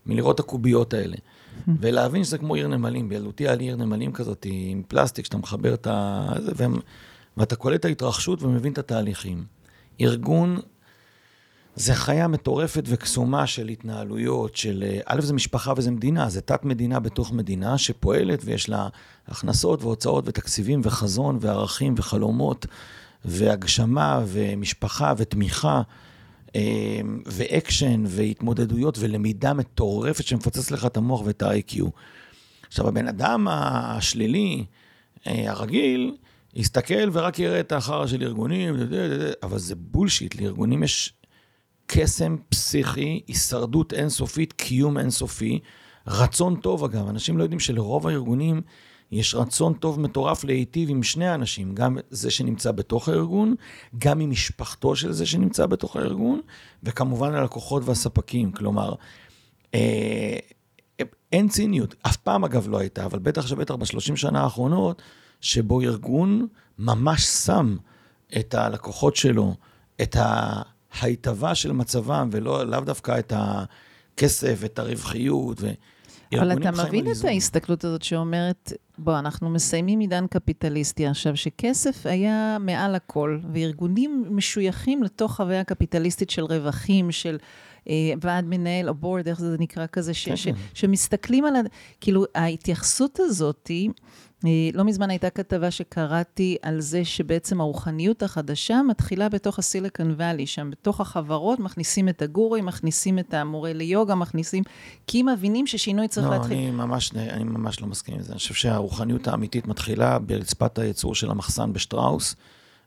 [0.07, 1.17] מלראות הקוביות האלה.
[1.81, 5.75] ולהבין שזה כמו עיר נמלים, בילדותי היה לי עיר נמלים כזאת עם פלסטיק, שאתה מחבר
[5.75, 6.29] את ה...
[7.37, 9.45] ואתה קולט את ההתרחשות ומבין את התהליכים.
[10.01, 10.59] ארגון
[11.77, 14.85] זה חיה מטורפת וקסומה של התנהלויות, של...
[15.07, 18.89] א', זה משפחה וזה מדינה, זה תת-מדינה בתוך מדינה שפועלת ויש לה
[19.29, 22.67] הכנסות והוצאות ותקציבים וחזון וערכים וחלומות
[23.25, 25.83] והגשמה ומשפחה ותמיכה
[26.57, 31.83] אה, ואקשן והתמודדויות ולמידה מטורפת שמפוצץ לך את המוח ואת ה-IQ.
[32.69, 34.65] עכשיו, הבן אדם השלילי,
[35.27, 36.17] אה, הרגיל,
[36.55, 38.75] יסתכל ורק יראה את החרא של ארגונים,
[39.43, 41.13] אבל זה בולשיט, לארגונים יש
[41.87, 45.59] קסם פסיכי, הישרדות אינסופית, קיום אינסופי,
[46.07, 47.09] רצון טוב אגב.
[47.09, 48.61] אנשים לא יודעים שלרוב הארגונים
[49.13, 53.55] יש רצון טוב מטורף להיטיב עם שני האנשים, גם זה שנמצא בתוך הארגון,
[53.99, 56.41] גם עם משפחתו של זה שנמצא בתוך הארגון,
[56.83, 58.53] וכמובן הלקוחות והספקים.
[58.53, 58.95] כלומר,
[59.75, 60.37] אה,
[61.33, 65.03] אין ציניות, אף פעם אגב לא הייתה, אבל בטח שבטח בשלושים שנה האחרונות,
[65.41, 66.47] שבו ארגון
[66.79, 67.77] ממש שם
[68.39, 69.55] את הלקוחות שלו,
[70.03, 70.17] את.
[71.01, 75.61] ההיטבה של מצבם, ולאו דווקא את הכסף, את הרווחיות.
[75.61, 75.71] ו...
[76.39, 78.73] אבל אתה מבין את ההסתכלות הזאת שאומרת,
[79.05, 86.31] בוא, אנחנו מסיימים עידן קפיטליסטי עכשיו, שכסף היה מעל הכל, וארגונים משויכים לתוך חוויה קפיטליסטית
[86.31, 87.37] של רווחים, של
[88.21, 90.55] ועד מנהל, או בורד, איך זה נקרא כזה, ש, כן, ש, כן.
[90.75, 91.61] שמסתכלים על, ה...
[92.01, 93.71] כאילו, ההתייחסות הזאת.
[94.45, 100.47] אה, לא מזמן הייתה כתבה שקראתי על זה שבעצם הרוחניות החדשה מתחילה בתוך הסיליקון וואלי,
[100.47, 104.65] שם בתוך החברות מכניסים את הגורי, מכניסים את המורה ליוגה, מכניסים,
[105.07, 106.59] כי מבינים ששינוי צריך לא, להתחיל.
[106.59, 108.33] אני ממש, אני ממש לא מסכים עם זה.
[108.33, 112.37] אני חושב שהרוחניות האמיתית מתחילה ברצפת הייצור של המחסן בשטראוס,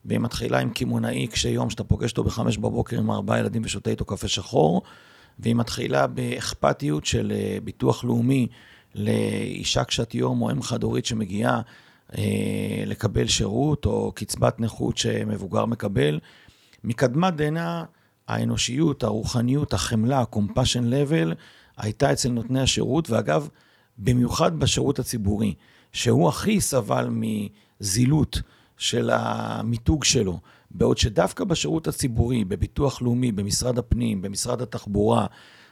[0.06, 3.90] והיא מתחילה עם קמעונאי קשה יום שאתה פוגש אותו בחמש בבוקר עם ארבעה ילדים ושותה
[3.90, 4.82] איתו קפה שחור,
[5.40, 8.48] והיא מתחילה באכפתיות של אה, ביטוח לאומי.
[8.96, 11.62] לאישה קשת יום או אם חד-הורית שמגיעה
[12.18, 16.20] אה, לקבל שירות או קצבת נכות שמבוגר מקבל.
[16.84, 17.84] מקדמת דנא,
[18.28, 21.34] האנושיות, הרוחניות, החמלה, ה-compassion level,
[21.78, 23.50] הייתה אצל נותני השירות, ואגב,
[23.98, 25.54] במיוחד בשירות הציבורי,
[25.92, 28.42] שהוא הכי סבל מזילות
[28.78, 30.40] של המיתוג שלו,
[30.72, 35.26] בעוד שדווקא בשירות הציבורי, בביטוח לאומי, במשרד הפנים, במשרד התחבורה,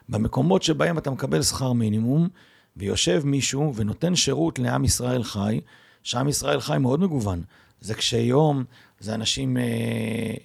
[0.09, 2.29] במקומות שבהם אתה מקבל שכר מינימום,
[2.77, 5.61] ויושב מישהו ונותן שירות לעם ישראל חי,
[6.03, 7.43] שעם ישראל חי מאוד מגוון.
[7.81, 8.63] זה קשי יום,
[8.99, 9.63] זה אנשים אה,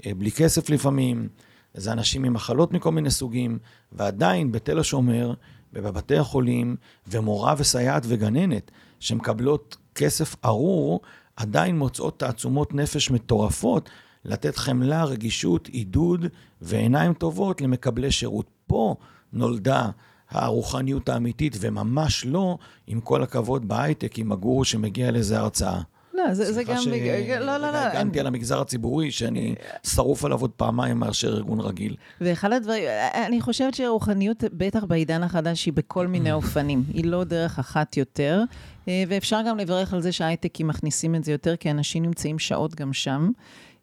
[0.07, 1.29] אה, בלי כסף לפעמים,
[1.75, 3.59] זה אנשים עם מחלות מכל מיני סוגים,
[3.93, 5.35] ועדיין בתל השומר
[5.73, 11.01] ובבתי החולים, ומורה וסייעת וגננת שמקבלות כסף ארור,
[11.39, 13.91] עדיין מוצאות תעצומות נפש מטורפות
[14.25, 16.27] לתת חמלה, רגישות, עידוד
[16.61, 18.47] ועיניים טובות למקבלי שירות.
[18.67, 18.95] פה
[19.33, 19.91] נולדה
[20.31, 25.81] הרוחניות האמיתית, וממש לא, עם כל הכבוד בהייטק, עם הגורו שמגיע לאיזה הרצאה.
[26.19, 26.77] לא, זה, זה גם...
[26.77, 27.73] סליחה לא, לא, לא.
[27.73, 29.55] שהגנתי על המגזר הציבורי, שאני
[29.87, 31.97] שרוף עליו עוד פעמיים מאשר ארגון רגיל.
[32.21, 32.85] ואחד הדברים,
[33.27, 36.85] אני חושבת שרוחניות, בטח בעידן החדש, היא בכל מיני אופנים.
[36.95, 38.43] היא לא דרך אחת יותר,
[38.89, 42.75] אה, ואפשר גם לברך על זה שההייטקים מכניסים את זה יותר, כי אנשים נמצאים שעות
[42.75, 43.31] גם שם.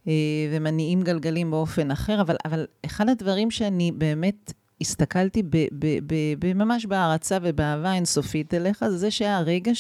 [0.08, 0.14] אה,
[0.52, 6.54] ומניעים גלגלים באופן אחר, אבל, אבל אחד הדברים שאני באמת הסתכלתי ב, ב, ב, ב,
[6.54, 9.72] ממש בהערצה ובאהבה אינסופית אליך, זה שהיה הרגע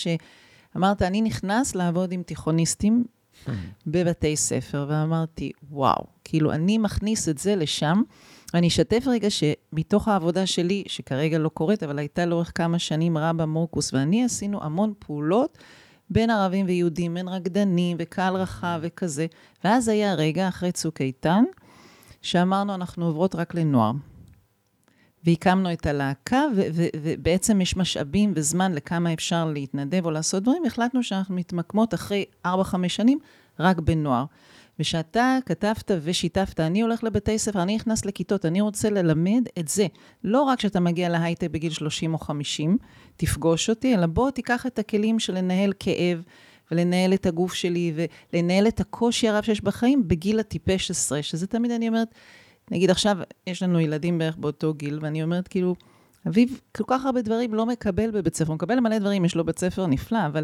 [0.75, 3.03] שאמרת, אני נכנס לעבוד עם תיכוניסטים
[3.87, 8.01] בבתי ספר, ואמרתי, וואו, כאילו, אני מכניס את זה לשם.
[8.53, 13.45] ואני אשתף רגע שמתוך העבודה שלי, שכרגע לא קורית, אבל הייתה לאורך כמה שנים רבה
[13.45, 15.57] מורקוס ואני עשינו המון פעולות
[16.09, 19.25] בין ערבים ויהודים, בין רקדנים וקהל רחב וכזה.
[19.63, 21.43] ואז היה רגע, אחרי צוק איתן,
[22.21, 23.91] שאמרנו, אנחנו עוברות רק לנוער.
[25.25, 26.43] והקמנו את הלהקה,
[27.03, 32.49] ובעצם יש משאבים וזמן לכמה אפשר להתנדב או לעשות דברים, החלטנו שאנחנו מתמקמות אחרי 4-5
[32.87, 33.19] שנים
[33.59, 34.25] רק בנוער.
[34.79, 39.87] ושאתה כתבת ושיתפת, אני הולך לבתי ספר, אני נכנס לכיתות, אני רוצה ללמד את זה.
[40.23, 42.77] לא רק שאתה מגיע להייטק בגיל 30 או 50,
[43.17, 46.21] תפגוש אותי, אלא בוא תיקח את הכלים של לנהל כאב,
[46.71, 47.93] ולנהל את הגוף שלי,
[48.33, 52.15] ולנהל את הקושי הרב שיש בחיים בגיל הטיפש עשרה, שזה תמיד אני אומרת,
[52.71, 55.75] נגיד עכשיו, יש לנו ילדים בערך באותו גיל, ואני אומרת, כאילו,
[56.27, 59.45] אביב כל כך הרבה דברים לא מקבל בבית ספר, הוא מקבל מלא דברים, יש לו
[59.45, 60.43] בית ספר נפלא, אבל,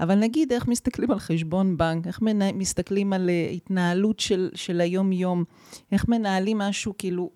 [0.00, 4.80] אבל נגיד איך מסתכלים על חשבון בנק, איך מנה, מסתכלים על uh, התנהלות של, של
[4.80, 5.44] היום-יום,
[5.92, 7.30] איך מנהלים משהו, כאילו,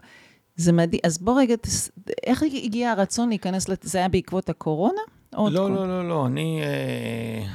[0.57, 1.01] זה מדהים.
[1.05, 1.91] אז בוא רגע, תס...
[2.27, 3.83] איך הגיע הרצון להיכנס, לת...
[3.83, 5.01] זה היה בעקבות הקורונה?
[5.33, 7.47] לא, לא, לא, לא, אני אה,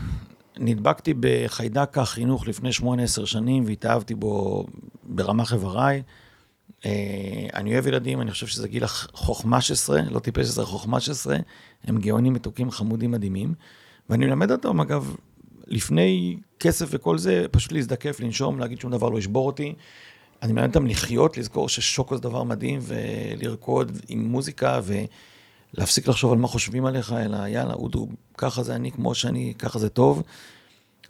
[0.58, 4.66] נדבקתי בחיידק החינוך לפני 18 שנים והתאהבתי בו
[5.04, 6.04] ברמ"ח איבריי.
[6.86, 11.38] אה, אני אוהב ילדים, אני חושב שזה גיל החוכמה 16, לא טיפש 16, חוכמה 16,
[11.84, 13.54] הם גאונים מתוקים, חמודים, מדהימים.
[14.10, 15.16] ואני מלמד אותם, אגב,
[15.68, 19.74] לפני כסף וכל זה, פשוט להזדקף, לנשום, להגיד שום דבר לא ישבור אותי.
[20.42, 24.80] אני מלמד אותם לחיות, לזכור ששוקו זה דבר מדהים, ולרקוד עם מוזיקה,
[25.74, 29.80] ולהפסיק לחשוב על מה חושבים עליך, אלא יאללה, אודו, ככה זה אני, כמו שאני, ככה
[29.80, 30.24] זה טוב.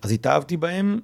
[0.04, 1.00] אז התאהבתי בהם.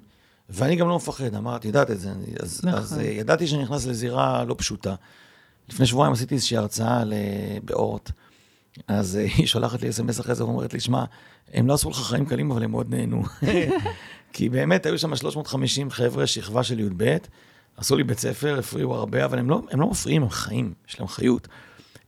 [0.48, 2.10] ואני גם לא מפחד, אמרת, ידעת את זה.
[2.42, 2.80] אז, נכון.
[2.80, 4.94] אז אה, ידעתי שאני נכנס לזירה לא פשוטה.
[5.68, 7.02] לפני שבועיים עשיתי איזושהי הרצאה
[7.64, 8.10] באורט.
[8.88, 11.04] אז אה, היא שולחת לי אס.אם.אס אחרי זה ואומרת לי, שמע,
[11.54, 13.22] הם לא עשו לך חיים קלים, אבל הם מאוד נהנו.
[14.32, 17.16] כי באמת היו שם 350 חבר'ה, שכבה של י"ב,
[17.76, 21.00] עשו לי בית ספר, הפריעו הרבה, אבל הם לא, הם לא מפריעים, הם חיים, יש
[21.00, 21.48] להם חיות.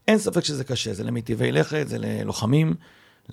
[0.07, 2.73] אין ספק שזה קשה, זה למיטיבי לכת, זה ללוחמים.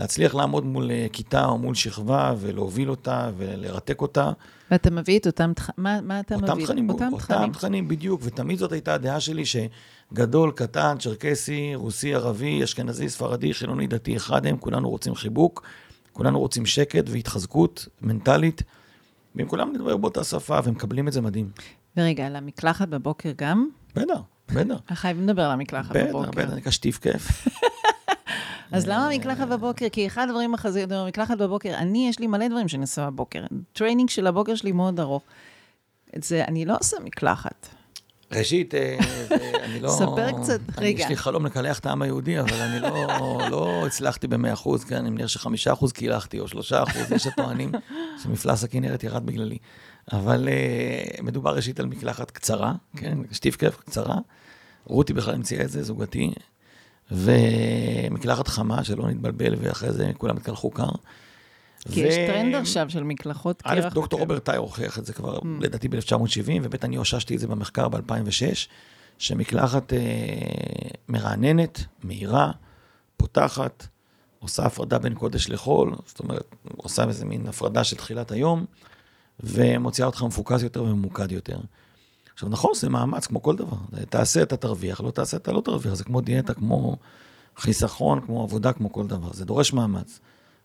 [0.01, 4.33] להצליח לעמוד מול אה, כיתה או מול שכבה ולהוביל אותה ולרתק אותה.
[4.71, 6.65] ואתה מביא את אותם תכנים, מה, מה אתה אותם מביא?
[6.65, 7.41] תכנים, אותם תכנים.
[7.41, 13.55] אותם תכנים, בדיוק, ותמיד זאת הייתה הדעה שלי שגדול, קטן, צ'רקסי, רוסי, ערבי, אשכנזי, ספרדי,
[13.55, 15.63] חילוני, דתי, אחד הם, כולנו רוצים חיבוק,
[16.13, 18.63] כולנו רוצים שקט והתחזקות מנטלית,
[19.37, 21.51] ואם כולם נדבר באותה שפה ומקבלים את זה מדהים.
[21.97, 23.69] ורגע, על המקלחת בבוקר גם?
[23.95, 24.21] בטח,
[24.55, 24.81] בטח.
[24.95, 26.31] חייבים לדבר על המקלחת בבוקר.
[26.31, 27.49] בטח, בטח, נקרא שטיף כיף.
[28.73, 29.89] אז למה מקלחת בבוקר?
[29.89, 33.45] כי אחד הדברים החזקים, מקלחת בבוקר, אני, יש לי מלא דברים שאני עושה בבוקר.
[33.73, 35.23] training של הבוקר שלי מאוד ארוך.
[36.17, 37.69] את זה, אני לא עושה מקלחת.
[38.33, 38.99] ראשית, אה,
[39.65, 39.89] אני לא...
[39.89, 41.03] ספר קצת, רגע.
[41.03, 43.09] יש לי חלום לקלח את העם היהודי, אבל אני לא,
[43.51, 47.73] לא הצלחתי ב-100 אחוז, כן, אני מניח שחמישה אחוז קילחתי, או שלושה אחוז, יש הטוענים
[48.23, 49.59] שמפלס הכנרת ירד בגללי.
[50.13, 54.17] אבל uh, מדובר ראשית על מקלחת קצרה, כן, שטיף כיף קצרה.
[54.85, 56.33] רותי בכלל המציאה את זה, זוגתי,
[57.11, 60.91] ומקלחת חמה, שלא נתבלבל, ואחרי זה כולם יתקלחו קר.
[61.93, 62.07] כי ו...
[62.07, 63.85] יש טרנד עכשיו של מקלחות קרח.
[63.87, 65.45] א', דוקטור רוברט טאי הוכיח את זה כבר, mm.
[65.61, 68.69] לדעתי ב-1970, וב', אני אוששתי את זה במחקר ב-2006,
[69.19, 69.99] שמקלחת אה,
[71.09, 72.51] מרעננת, מהירה,
[73.17, 73.87] פותחת,
[74.39, 78.65] עושה הפרדה בין קודש לחול, זאת אומרת, עושה איזה מין הפרדה של תחילת היום,
[79.41, 81.59] ומוציאה אותך מפוקס יותר וממוקד יותר.
[82.39, 83.77] עכשיו, נכון, זה מאמץ, כמו כל דבר.
[84.09, 85.95] תעשה, אתה תרוויח, לא תעשה, אתה לא תרוויח.
[85.95, 86.97] זה כמו דיאטה, כמו
[87.57, 89.33] חיסכון, כמו עבודה, כמו כל דבר.
[89.33, 90.21] זה דורש מאמץ.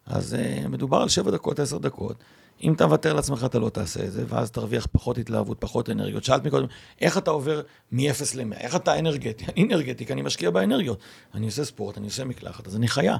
[0.05, 2.15] אז uh, מדובר על שבע דקות, עשר דקות.
[2.63, 6.23] אם אתה מוותר לעצמך, אתה לא תעשה את זה, ואז תרוויח פחות התלהבות, פחות אנרגיות.
[6.23, 6.67] שאלת מקודם,
[7.01, 8.01] איך אתה עובר מ-0
[8.36, 8.57] ל-100?
[8.57, 9.45] איך אתה אנרגטי?
[9.45, 10.99] אני אנרגטי, כי אני משקיע באנרגיות.
[11.33, 13.17] אני עושה ספורט, אני עושה מקלחת, אז אני חיה.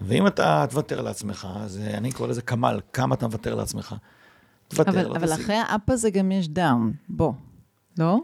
[0.00, 3.94] ואם אתה תוותר לעצמך, אז אה, אני קורא לזה כמל, כמה אתה מוותר לעצמך.
[4.68, 7.32] תוותר, אבל, לא אבל אחרי האפ הזה גם יש דאון, בוא,
[7.98, 8.18] לא?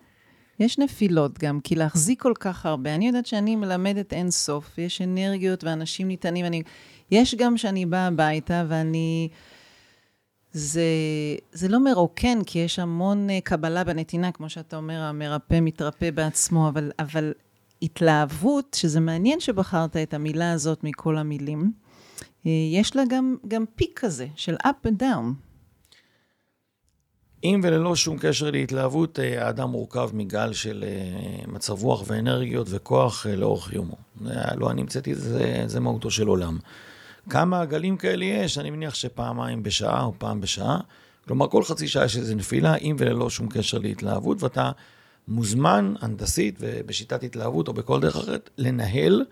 [0.60, 5.02] יש נפילות גם, כי להחזיק כל כך הרבה, אני יודעת שאני מלמדת אין סוף, יש
[5.02, 6.62] אנרגיות ואנשים ניתנים, אני...
[7.10, 9.28] יש גם שאני באה הביתה ואני...
[10.52, 10.82] זה,
[11.52, 16.68] זה לא מרוקן, כי יש המון אה, קבלה בנתינה, כמו שאתה אומר, המרפא מתרפא בעצמו,
[16.68, 17.32] אבל, אבל
[17.82, 21.72] התלהבות, שזה מעניין שבחרת את המילה הזאת מכל המילים,
[22.46, 25.47] אה, יש לה גם, גם פיק כזה של up and down.
[27.42, 30.84] עם וללא שום קשר להתלהבות, אה, האדם מורכב מגל של
[31.46, 33.96] מצב רוח ואנרגיות וכוח לאורך יומו.
[34.56, 36.58] לא אני המצאתי, זה, זה מהותו של עולם.
[37.30, 38.58] כמה גלים כאלה יש?
[38.58, 40.80] אני מניח שפעמיים בשעה או פעם בשעה.
[41.26, 44.70] כלומר, כל חצי שעה יש איזו נפילה, עם וללא שום קשר להתלהבות, ואתה
[45.28, 49.24] מוזמן הנדסית ובשיטת התלהבות או בכל דרך אחרת, לנהל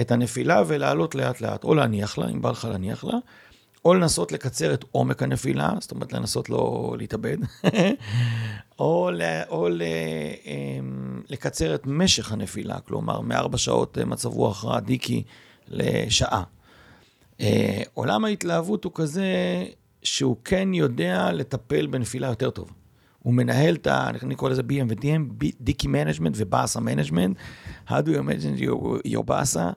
[0.00, 3.14] את הנפילה ולעלות לאט-לאט, או להניח לה, אם בא לך להניח לה,
[3.86, 7.36] או לנסות לקצר את עומק הנפילה, זאת אומרת לנסות לא להתאבד,
[8.78, 9.82] או, ל, או ל,
[10.46, 15.22] אמ, לקצר את משך הנפילה, כלומר מארבע שעות מצב רוח רע דיכי
[15.68, 16.42] לשעה.
[17.40, 19.26] אה, עולם ההתלהבות הוא כזה
[20.02, 22.72] שהוא כן יודע לטפל בנפילה יותר טוב.
[23.22, 24.10] הוא מנהל את ה...
[24.22, 27.36] אני קורא לזה BM ו-DM, דיכי management ובאסה management.
[27.88, 29.70] How do you imagine your, your באסה?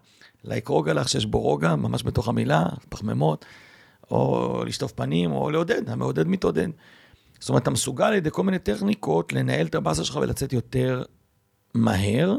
[0.45, 3.45] like רוגע לך שיש בו רוגע, ממש בתוך המילה, פחמימות,
[4.11, 6.67] או לשטוף פנים, או לעודד, המעודד מתעודד.
[7.39, 11.03] זאת אומרת, אתה מסוגל על ידי כל מיני טכניקות לנהל את הבאסה שלך ולצאת יותר
[11.73, 12.35] מהר.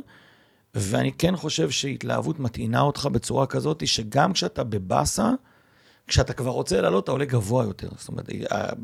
[0.74, 5.30] ואני כן חושב שהתלהבות מטעינה אותך בצורה כזאת, שגם כשאתה בבאסה,
[6.06, 7.88] כשאתה כבר רוצה לעלות, אתה עולה גבוה יותר.
[7.96, 8.28] זאת אומרת,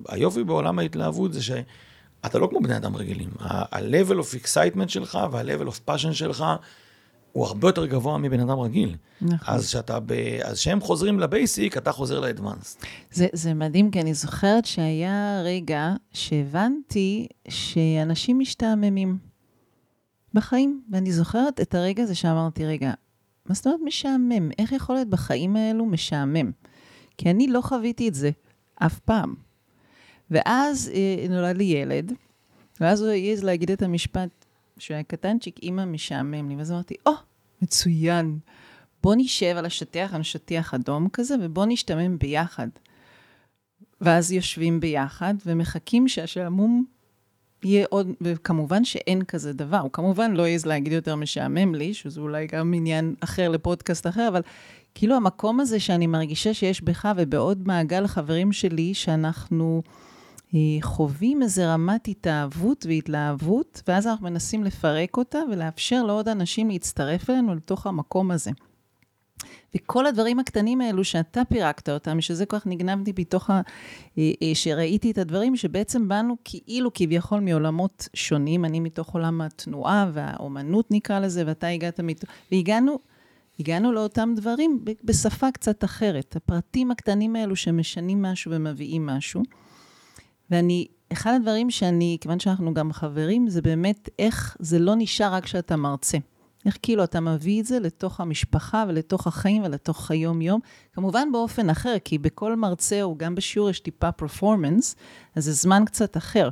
[0.09, 3.31] היופי בעולם ההתלהבות זה שאתה לא כמו בני אדם רגילים.
[3.41, 6.45] ה-level of excitement שלך וה-level of passion שלך
[7.37, 8.97] הוא הרבה יותר גבוה מבן אדם רגיל.
[9.21, 9.55] נכון.
[9.55, 10.13] אז כשאתה ב...
[10.45, 12.79] אז כשהם חוזרים לבייסיק, אתה חוזר לאדוונס.
[13.13, 19.19] זה, זה מדהים, כי אני זוכרת שהיה רגע שהבנתי שאנשים משתעממים.
[20.35, 20.83] בחיים.
[20.91, 22.93] ואני זוכרת את הרגע הזה שאמרתי, רגע,
[23.47, 24.51] מה זאת אומרת משעמם?
[24.59, 26.51] איך יכול להיות בחיים האלו משעמם?
[27.19, 28.31] כי אני לא חוויתי את זה
[28.75, 29.35] אף פעם.
[30.31, 32.13] ואז אה, נולד לי ילד,
[32.81, 34.46] ואז הוא העז להגיד את המשפט,
[34.79, 36.57] שהוא היה קטנצ'יק, אימא משעמם לי.
[36.57, 37.17] ואז אמרתי, או, oh,
[37.63, 38.39] מצוין.
[39.03, 42.69] בוא נשב על השטיח, על שטיח אדום כזה, ובוא נשתמם ביחד.
[44.01, 46.85] ואז יושבים ביחד ומחכים שהשעמום
[47.65, 49.79] יהיה עוד, וכמובן שאין כזה דבר.
[49.79, 54.29] הוא כמובן לא יעז להגיד יותר משעמם לי, שזה אולי גם עניין אחר לפודקאסט אחר,
[54.29, 54.41] אבל
[54.95, 59.83] כאילו המקום הזה שאני מרגישה שיש בך ובעוד מעגל חברים שלי, שאנחנו
[60.81, 67.55] חווים איזה רמת התאהבות והתלהבות, ואז אנחנו מנסים לפרק אותה ולאפשר לעוד אנשים להצטרף אלינו
[67.55, 68.51] לתוך המקום הזה.
[69.75, 73.61] וכל הדברים הקטנים האלו שאתה פירקת אותם, שזה כל כך נגנבתי בתוך ה...
[74.19, 80.11] אה, אה, שראיתי את הדברים, שבעצם באנו כאילו כביכול מעולמות שונים, אני מתוך עולם התנועה
[80.13, 82.25] והאומנות נקרא לזה, ואתה הגעת מת...
[82.53, 82.99] והגענו...
[83.61, 86.37] הגענו לאותם דברים בשפה קצת אחרת.
[86.37, 89.43] הפרטים הקטנים האלו שמשנים משהו ומביאים משהו.
[90.51, 95.45] ואני, אחד הדברים שאני, כיוון שאנחנו גם חברים, זה באמת איך זה לא נשאר רק
[95.45, 96.19] כשאתה מרצה.
[96.67, 100.61] איך כאילו אתה מביא את זה לתוך המשפחה ולתוך החיים ולתוך היום-יום,
[100.93, 104.97] כמובן באופן אחר, כי בכל מרצה או גם בשיעור יש טיפה פרפורמנס,
[105.37, 106.49] אז זה זמן קצת אחר.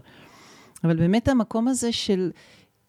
[0.85, 2.31] אבל באמת המקום הזה של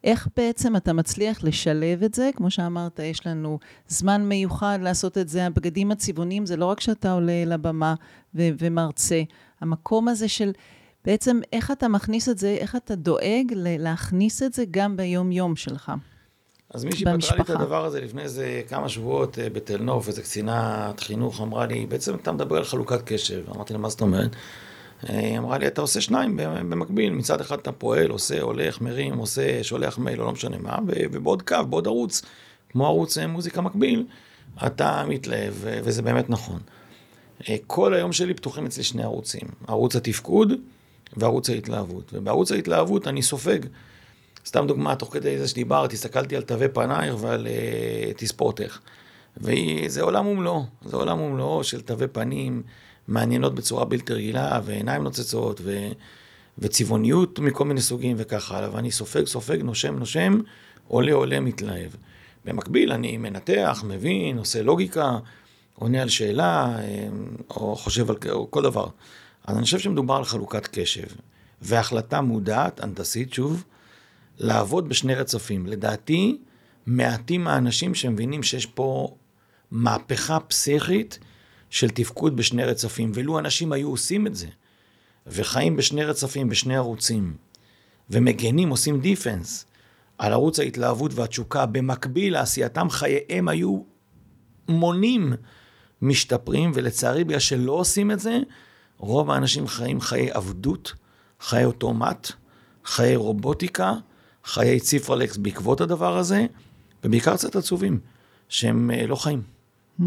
[0.03, 5.29] איך בעצם אתה מצליח לשלב את זה, כמו שאמרת, יש לנו זמן מיוחד לעשות את
[5.29, 7.95] זה, הבגדים הצבעוניים, זה לא רק שאתה עולה לבמה
[8.35, 9.21] ו- ומרצה,
[9.61, 10.51] המקום הזה של...
[11.05, 15.91] בעצם איך אתה מכניס את זה, איך אתה דואג להכניס את זה גם ביום-יום שלך.
[16.73, 20.21] אז מישהי פתרה לי את הדבר הזה לפני איזה כמה שבועות אה, בתל נוף, איזה
[20.21, 23.43] קצינת חינוך אמרה לי, בעצם אתה מדבר על חלוקת קשב.
[23.55, 24.35] אמרתי לה, מה זאת אומרת?
[25.09, 29.17] אה, היא אמרה לי, אתה עושה שניים במקביל, מצד אחד אתה פועל, עושה, הולך, מרים,
[29.17, 32.21] עושה, שולח מייל, או לא משנה מה, ובעוד קו, בעוד ערוץ,
[32.69, 34.05] כמו ערוץ אה, מוזיקה מקביל,
[34.65, 36.59] אתה מתלהב, וזה באמת נכון.
[37.67, 40.53] כל היום שלי פתוחים אצלי שני ערוצים, ערוץ התפקוד
[41.17, 42.11] וערוץ ההתלהבות.
[42.13, 43.59] ובערוץ ההתלהבות אני סופג.
[44.45, 48.79] סתם דוגמה, תוך כדי זה שדיברת, הסתכלתי על תווי פנייך ועל uh, תספורתך.
[49.37, 52.63] וזה עולם ומלואו, זה עולם ומלואו של תווי פנים
[53.07, 55.87] מעניינות בצורה בלתי רגילה, ועיניים נוצצות, ו...
[56.59, 60.39] וצבעוניות מכל מיני סוגים וכך הלאה, ואני סופג, סופג, נושם, נושם,
[60.87, 61.91] עולה, עולה, מתלהב.
[62.45, 65.17] במקביל, אני מנתח, מבין, עושה לוגיקה,
[65.75, 67.07] עונה על שאלה, אה,
[67.49, 68.87] או חושב על או כל דבר.
[69.47, 71.07] אז אני חושב שמדובר על חלוקת קשב,
[71.61, 73.63] והחלטה מודעת, הנדסית, שוב,
[74.37, 75.65] לעבוד בשני רצפים.
[75.65, 76.37] לדעתי,
[76.85, 79.15] מעטים האנשים שמבינים שיש פה
[79.71, 81.19] מהפכה פסיכית
[81.69, 84.47] של תפקוד בשני רצפים, ולו אנשים היו עושים את זה,
[85.27, 87.37] וחיים בשני רצפים, בשני ערוצים,
[88.09, 89.65] ומגנים, עושים דיפנס
[90.17, 93.81] על ערוץ ההתלהבות והתשוקה, במקביל לעשייתם חייהם היו
[94.69, 95.33] מונים
[96.01, 98.39] משתפרים, ולצערי, בגלל שלא עושים את זה,
[98.97, 100.93] רוב האנשים חיים חיי עבדות,
[101.41, 102.31] חיי אוטומט,
[102.85, 103.93] חיי רובוטיקה,
[104.45, 106.45] חיי ציפרלקס בעקבות הדבר הזה,
[107.03, 107.99] ובעיקר קצת עצובים,
[108.49, 109.41] שהם אה, לא חיים.
[109.99, 110.03] Hmm.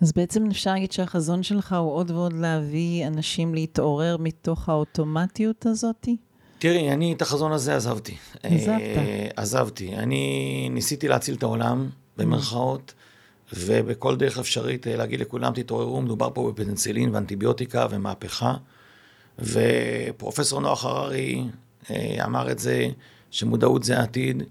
[0.00, 6.16] אז בעצם אפשר להגיד שהחזון שלך הוא עוד ועוד להביא אנשים להתעורר מתוך האוטומטיות הזאתי?
[6.58, 8.16] תראי, אני את החזון הזה עזבתי.
[8.42, 8.68] עזבת.
[8.68, 9.96] אה, עזבתי.
[9.96, 12.94] אני ניסיתי להציל את העולם, במרכאות,
[13.52, 18.54] ובכל דרך אפשרית אה, להגיד לכולם, תתעוררו, מדובר פה בפנצילין ואנטיביוטיקה ומהפכה.
[19.38, 21.44] ופרופסור נוח הררי
[21.90, 22.88] אה, אמר את זה,
[23.30, 24.42] שמודעות זה העתיד,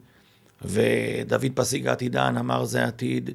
[0.62, 3.30] ודוד פסיג העתידן אמר זה העתיד,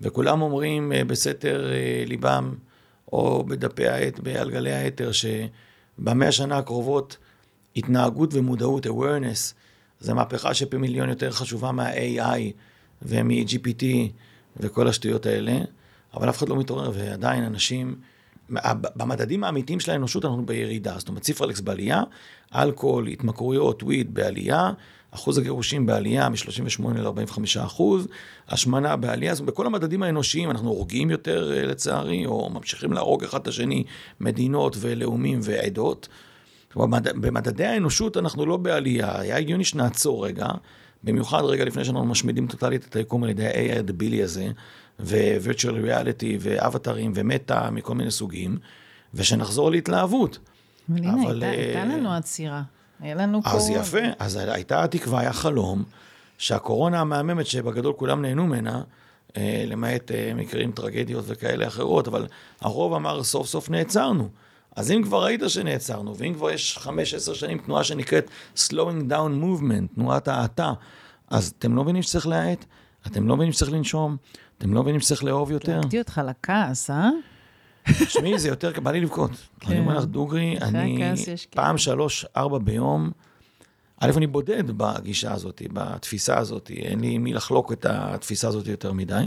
[0.00, 1.70] וכולם אומרים אה, בסתר
[2.06, 2.54] ליבם,
[3.12, 7.16] או בדפי העט, על גלי האתר, שבמאה השנה הקרובות
[7.76, 9.54] התנהגות ומודעות, awareness,
[10.00, 12.40] זה מהפכה שפי מיליון יותר חשובה מה-AI
[13.02, 13.84] ומ-GPT
[14.56, 15.58] וכל השטויות האלה,
[16.14, 17.96] אבל אף אחד לא מתעורר, ועדיין אנשים...
[18.96, 22.02] במדדים האמיתיים של האנושות אנחנו בירידה, זאת אומרת ציפרלקס בעלייה,
[22.54, 24.70] אלכוהול, התמכרויות, וויד בעלייה,
[25.10, 28.08] אחוז הגירושים בעלייה מ-38 ל-45 אחוז,
[28.48, 33.24] השמנה בעלייה, זאת אומרת בכל המדדים האנושיים אנחנו הורגים יותר אה, לצערי, או ממשיכים להרוג
[33.24, 33.84] אחד את השני,
[34.20, 36.08] מדינות ולאומים ועדות.
[36.76, 40.46] במדדי האנושות אנחנו לא בעלייה, היה הגיוני שנעצור רגע,
[41.04, 44.48] במיוחד רגע לפני שאנחנו משמידים טוטאלית את היקום על ידי ה-AI הדבילי הזה,
[45.00, 48.58] ו-virtual reality, ואבטרים, ומטה מכל מיני סוגים,
[49.14, 50.38] ושנחזור להתלהבות.
[50.88, 52.62] אבל הנה, הייתה, הייתה לנו עצירה.
[53.00, 53.80] היה לנו אז קורונה.
[53.80, 55.84] אז יפה, אז הייתה התקווה, היה חלום,
[56.38, 58.82] שהקורונה המהממת, שבגדול כולם נהנו ממנה,
[59.36, 62.26] אה, למעט אה, מקרים, טרגדיות וכאלה אחרות, אבל
[62.60, 64.28] הרוב אמר, סוף סוף נעצרנו.
[64.76, 69.42] אז אם כבר ראית שנעצרנו, ואם כבר יש חמש, עשר שנים תנועה שנקראת slowing down
[69.42, 70.72] movement, תנועת האטה,
[71.30, 72.64] אז אתם לא מבינים שצריך להאט?
[73.06, 74.16] אתם לא מבינים שצריך לנשום?
[74.58, 75.80] אתם לא מבינים שצריך לאהוב יותר?
[75.82, 77.10] קלטתי אותך לכעס, אה?
[77.88, 79.30] תשמעי, זה יותר, בא לי לבכות.
[79.66, 81.14] אני אומר לך, דוגרי, אני
[81.50, 83.10] פעם שלוש, ארבע ביום,
[84.00, 88.92] א', אני בודד בגישה הזאת, בתפיסה הזאת, אין לי מי לחלוק את התפיסה הזאת יותר
[88.92, 89.24] מדי.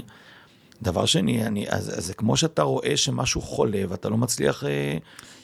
[0.81, 4.97] דבר שני, אני, אז, אז זה כמו שאתה רואה שמשהו חולה ואתה לא מצליח אה,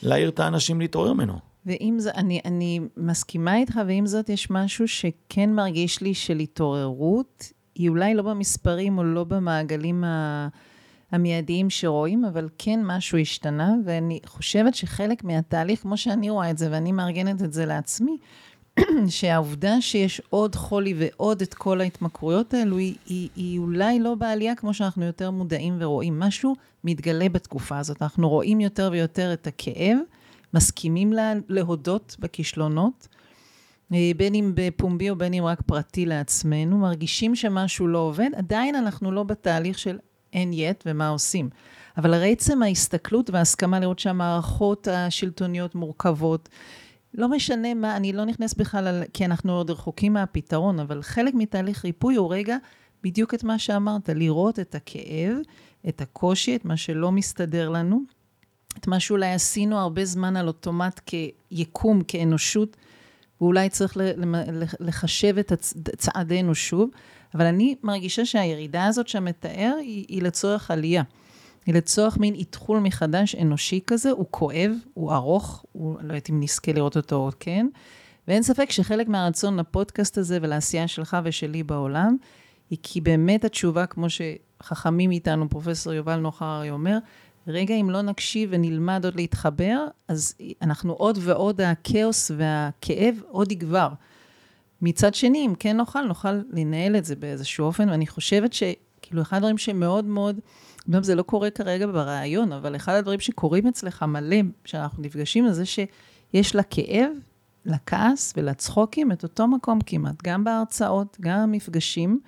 [0.04, 1.34] להעיר את האנשים להתעורר ממנו.
[1.66, 7.52] ואם זה, אני, אני מסכימה איתך, ועם זאת יש משהו שכן מרגיש לי של התעוררות,
[7.76, 10.48] היא אולי לא במספרים או לא במעגלים ה...
[11.12, 16.68] המיידיים שרואים, אבל כן משהו השתנה, ואני חושבת שחלק מהתהליך, כמו שאני רואה את זה,
[16.72, 18.18] ואני מארגנת את זה לעצמי,
[19.08, 24.56] שהעובדה שיש עוד חולי ועוד את כל ההתמכרויות האלו, היא, היא, היא אולי לא בעלייה
[24.56, 26.20] כמו שאנחנו יותר מודעים ורואים.
[26.20, 28.02] משהו מתגלה בתקופה הזאת.
[28.02, 29.98] אנחנו רואים יותר ויותר את הכאב,
[30.54, 33.08] מסכימים לה, להודות בכישלונות,
[33.94, 38.76] אה, בין אם בפומבי או בין אם רק פרטי לעצמנו, מרגישים שמשהו לא עובד, עדיין
[38.76, 39.98] אנחנו לא בתהליך של
[40.34, 41.50] אין יט ומה עושים.
[41.98, 46.50] אבל הרי עצם ההסתכלות וההסכמה לראות שהמערכות השלטוניות מורכבות,
[47.14, 51.34] לא משנה מה, אני לא נכנס בכלל, על, כי אנחנו עוד רחוקים מהפתרון, אבל חלק
[51.34, 52.58] מתהליך ריפוי הוא רגע
[53.04, 55.38] בדיוק את מה שאמרת, לראות את הכאב,
[55.90, 58.02] את הקושי, את מה שלא מסתדר לנו,
[58.78, 62.78] את מה שאולי עשינו הרבה זמן על אוטומט כיקום, כאנושות,
[63.42, 63.98] ואולי צריך
[64.80, 65.52] לחשב את
[65.98, 66.90] צעדינו שוב,
[67.36, 71.04] אבל אני מרגישה שהירידה הזאת שמתאר היא, היא לצורך עלייה.
[71.68, 76.72] לצורך מין איתחול מחדש אנושי כזה, הוא כואב, הוא ארוך, הוא, לא יודעת אם נזכה
[76.74, 77.68] לראות אותו עוד כן,
[78.28, 82.18] ואין ספק שחלק מהרצון לפודקאסט הזה ולעשייה שלך ושלי בעולם,
[82.70, 86.98] היא כי באמת התשובה, כמו שחכמים איתנו, פרופסור יובל נוחרי אומר,
[87.48, 93.90] רגע, אם לא נקשיב ונלמד עוד להתחבר, אז אנחנו עוד ועוד, הכאוס והכאב עוד יגבר.
[94.82, 99.38] מצד שני, אם כן נוכל, נוכל לנהל את זה באיזשהו אופן, ואני חושבת שכאילו אחד
[99.38, 100.40] הדברים שמאוד מאוד,
[100.90, 105.64] גם זה לא קורה כרגע ברעיון, אבל אחד הדברים שקורים אצלך מלא, כשאנחנו נפגשים, זה
[105.66, 107.12] שיש לכאב,
[107.66, 112.20] לכעס ולצחוקים את אותו מקום כמעט, גם בהרצאות, גם במפגשים.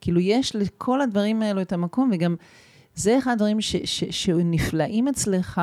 [0.00, 2.36] כאילו יש לכל הדברים האלו את המקום, וגם
[2.94, 3.60] זה אחד הדברים
[4.10, 5.60] שנפלאים אצלך,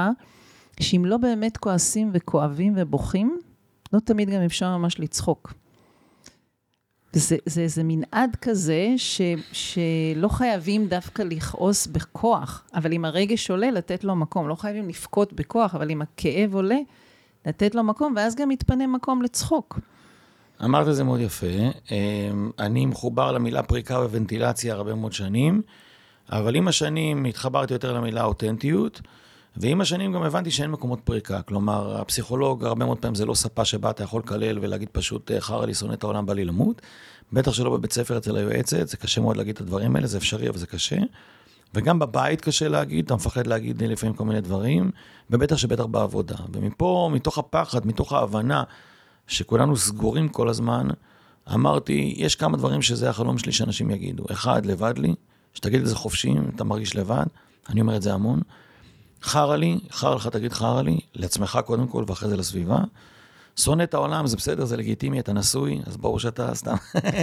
[0.80, 3.40] שאם לא באמת כועסים וכואבים ובוכים,
[3.94, 5.54] לא תמיד גם אפשר ממש לצחוק.
[7.14, 13.72] זה, זה איזה מנעד כזה ש, שלא חייבים דווקא לכעוס בכוח, אבל אם הרגש עולה,
[13.72, 14.50] לתת לו מקום.
[14.50, 16.78] לא חייבים לבכות בכוח, אבל אם הכאב עולה,
[17.46, 19.80] לתת לו מקום, ואז גם מתפנה מקום לצחוק.
[20.64, 21.48] אמרת את זה מאוד יפה.
[21.92, 25.62] אמ, אני מחובר למילה פריקה וונטילציה הרבה מאוד שנים,
[26.32, 29.02] אבל עם השנים התחברתי יותר למילה אותנטיות.
[29.58, 31.42] ועם השנים גם הבנתי שאין מקומות פריקה.
[31.42, 35.42] כלומר, הפסיכולוג, הרבה מאוד פעמים זה לא ספה שבה אתה יכול לקלל ולהגיד פשוט, אה,
[35.42, 36.82] חרא לי, שונא את העולם, בא לי למות.
[37.34, 40.50] בטח שלא בבית ספר אצל היועצת, זה קשה מאוד להגיד את הדברים האלה, זה אפשרי,
[40.50, 40.98] אבל זה קשה.
[41.74, 44.92] וגם בבית קשה להגיד, אתה מפחד להגיד לפעמים כל מיני דברים,
[45.30, 46.36] ובטח שבטח בעבודה.
[46.54, 48.64] ומפה, מתוך הפחד, מתוך ההבנה
[49.28, 50.88] שכולנו סגורים כל הזמן,
[51.54, 54.24] אמרתי, יש כמה דברים שזה החלום שלי שאנשים יגידו.
[54.32, 55.16] אחד, לבד לי,
[55.54, 57.26] שתגיד את זה חופשי, אתה מרגיש לבד,
[57.70, 58.42] אני אומר את זה המון.
[59.22, 62.80] חרא לי, חרא לך תגיד חרא לי, לעצמך קודם כל ואחרי זה לסביבה.
[63.60, 66.76] שונא את העולם, זה בסדר, זה לגיטימי, אתה נשוי, אז ברור שאתה סתם,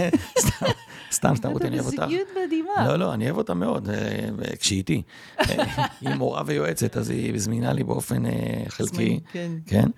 [0.45, 0.65] סתם,
[1.11, 1.97] סתם, סתם אותי, אני אוהב אותך.
[1.97, 2.87] אתה בזוגיות מדהימה.
[2.87, 5.01] לא, לא, אני אוהב אותה מאוד, אה, כשהיא איתי.
[5.39, 8.31] אה, היא מורה ויועצת, אז היא זמינה לי באופן אה,
[8.67, 9.19] חלקי.
[9.31, 9.51] כן.
[9.65, 9.89] כן.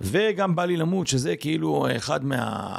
[0.00, 2.78] וגם בא לי למות, שזה כאילו אחד מה...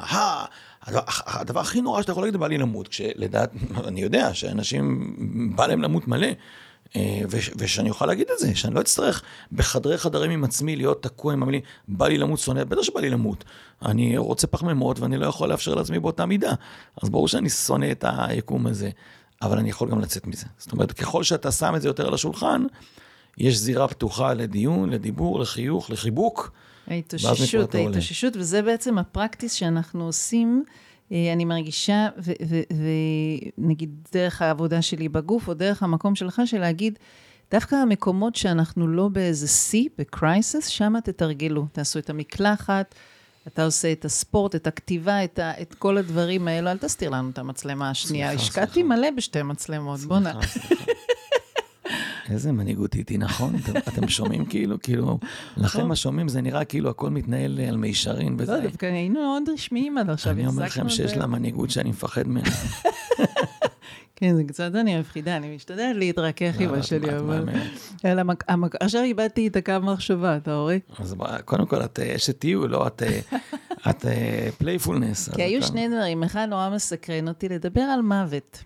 [1.26, 3.51] הדבר הכי נורא שאתה יכול להגיד, בא לי למות, כשלדעת,
[3.88, 5.15] אני יודע שאנשים,
[5.55, 6.28] בא להם למות מלא.
[6.96, 7.22] אה,
[7.58, 11.44] ושאני אוכל להגיד את זה, שאני לא אצטרך בחדרי חדרים עם עצמי להיות תקוע עם
[11.44, 13.44] המילים, בא לי למות, שונא, בטח שבא לי למות.
[13.86, 16.54] אני רוצה פחמימות ואני לא יכול לאפשר לעצמי באותה מידה.
[17.04, 18.89] אז ברור שאני שונא את היקום הזה,
[19.41, 20.46] אבל אני יכול גם לצאת מזה.
[20.58, 22.64] זאת אומרת, ככל שאתה שם את זה יותר על השולחן,
[23.38, 26.52] יש זירה פתוחה לדיון, לדיבור, לחיוך, לחיבוק.
[26.88, 30.64] ההתאוששות, ההתאוששות, וזה בעצם הפרקטיס שאנחנו עושים.
[31.14, 32.07] אה, אני מרגישה,
[33.57, 36.99] ונגיד דרך העבודה שלי בגוף, או דרך המקום שלך, של להגיד,
[37.51, 41.66] דווקא המקומות שאנחנו לא באיזה שיא, בקרייסס, שם תתרגלו.
[41.72, 42.95] תעשו את המקלחת,
[43.47, 46.70] אתה עושה את הספורט, את הכתיבה, את, ה, את כל הדברים האלו.
[46.70, 48.32] אל תסתיר לנו את המצלמה השנייה.
[48.32, 50.34] השקעתי מלא בשתי מצלמות, בוא נע.
[52.30, 53.55] איזה מנהיגות איתי, נכון?
[53.78, 55.19] אתם, שומעים כאילו, כאילו,
[55.57, 55.91] לכם נכון.
[55.91, 58.51] השומעים זה נראה כאילו הכל מתנהל על מישרין וזה.
[58.51, 60.34] לא, דווקא היינו מאוד רשמיים עד עכשיו.
[60.34, 62.49] אני אומר לכם שיש לה מנהיגות שאני מפחד ממנה.
[64.15, 67.45] כן, זה קצת אני מפחידה, אני משתדלת להתרכך עם השלי, אבל...
[68.80, 70.78] עכשיו איבדתי את הקו מחשבה, אתה רואה?
[70.99, 71.15] אז
[71.45, 72.88] קודם כל, את אשת טיול, לא
[73.89, 74.05] את
[74.57, 75.30] playfulness.
[75.30, 78.63] כי היו שני דברים, אחד נורא מסקרן אותי לדבר על מוות.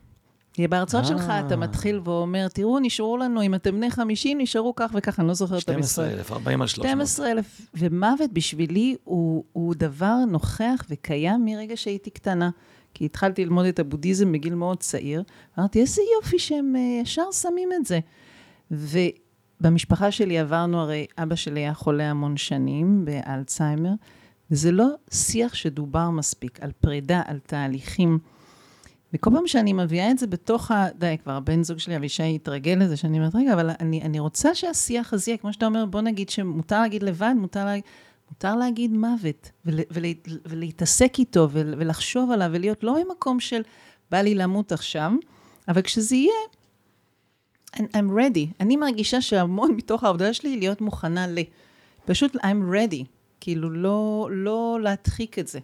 [0.67, 1.55] בהרצאות שלך אתה אה.
[1.55, 5.63] מתחיל ואומר, תראו, נשארו לנו, אם אתם בני 50, נשארו כך וכך, אני לא זוכרת
[5.63, 6.03] את המספר.
[6.03, 7.07] 12,000, 40 על 300.
[7.07, 12.49] 12,000, ומוות בשבילי הוא, הוא דבר נוכח וקיים מרגע שהייתי קטנה.
[12.93, 15.23] כי התחלתי ללמוד את הבודהיזם בגיל מאוד צעיר,
[15.59, 17.99] אמרתי, איזה יופי שהם אה, ישר שמים את זה.
[18.71, 23.93] ובמשפחה שלי עברנו, הרי אבא שלי היה חולה המון שנים באלצהיימר,
[24.51, 28.19] וזה לא שיח שדובר מספיק על פרידה, על תהליכים.
[29.13, 30.87] וכל פעם שאני מביאה את זה בתוך ה...
[30.97, 34.55] די, כבר הבן זוג שלי, אבישי, התרגל לזה, שאני אומרת, רגע, אבל אני, אני רוצה
[34.55, 37.75] שהשיח הזה יהיה, כמו שאתה אומר, בוא נגיד שמותר להגיד לבד, מותר, לה,
[38.31, 40.11] מותר להגיד מוות, ול, ולה,
[40.45, 43.61] ולהתעסק איתו, ול, ולחשוב עליו, ולהיות לא במקום של
[44.11, 45.11] בא לי למות עכשיו,
[45.67, 46.33] אבל כשזה יהיה,
[47.75, 48.53] I'm ready.
[48.59, 51.39] אני מרגישה שהמון מתוך העבודה שלי היא להיות מוכנה ל...
[52.05, 53.03] פשוט I'm ready.
[53.39, 55.59] כאילו, לא, לא להדחיק את זה.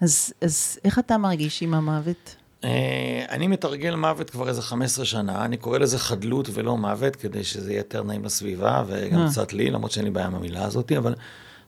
[0.00, 2.36] אז, אז איך אתה מרגיש עם המוות?
[2.64, 7.44] אה, אני מתרגל מוות כבר איזה 15 שנה, אני קורא לזה חדלות ולא מוות, כדי
[7.44, 9.28] שזה יהיה יותר נעים לסביבה, וגם אה.
[9.30, 11.14] קצת לי, למרות שאין לי בעיה עם המילה הזאת, אבל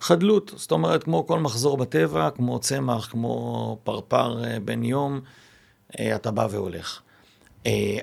[0.01, 5.21] חדלות, זאת אומרת, כמו כל מחזור בטבע, כמו צמח, כמו פרפר אה, בן יום,
[6.17, 7.01] אתה בא והולך.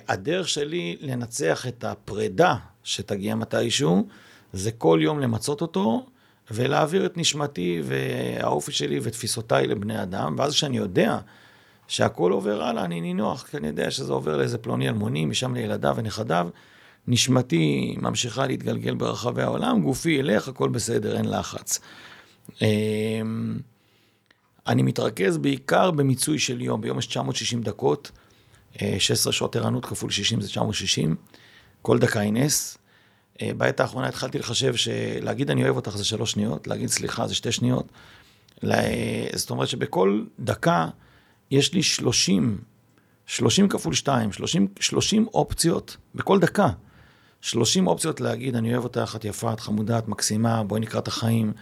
[0.07, 4.07] הדרך שלי לנצח את הפרידה שתגיע מתישהו,
[4.53, 6.05] זה כל יום למצות אותו,
[6.51, 11.17] ולהעביר את נשמתי והאופי שלי ותפיסותיי לבני אדם, ואז כשאני יודע
[11.91, 15.93] שהכל עובר הלאה, אני נינוח, כי אני יודע שזה עובר לאיזה פלוני אלמוני, משם לילדיו
[15.97, 16.49] ונכדיו.
[17.07, 21.79] נשמתי ממשיכה להתגלגל ברחבי העולם, גופי ילך, הכל בסדר, אין לחץ.
[22.61, 23.59] אמ,
[24.67, 28.11] אני מתרכז בעיקר במיצוי של יום, ביום יש 960 דקות,
[28.99, 31.15] 16 אה, שעות ערנות כפול 60 זה 960,
[31.81, 32.77] כל דקה היא נס.
[33.41, 37.35] אה, בעת האחרונה התחלתי לחשב שלהגיד אני אוהב אותך זה שלוש שניות, להגיד סליחה זה
[37.35, 37.87] שתי שניות.
[39.35, 40.87] זאת אומרת שבכל דקה
[41.51, 42.57] יש לי 30,
[43.25, 46.69] 30 כפול 2, 30, 30 אופציות בכל דקה.
[47.41, 51.07] 30 אופציות להגיד, אני אוהב אותך, את יפה, את חמודה, את מקסימה, בואי נקרא את
[51.07, 51.53] החיים,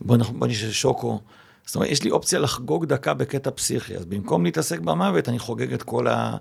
[0.00, 1.20] בואי בוא נשאר שוקו.
[1.66, 5.72] זאת אומרת, יש לי אופציה לחגוג דקה בקטע פסיכי, אז במקום להתעסק במוות, אני חוגג
[5.72, 6.36] את כל ה...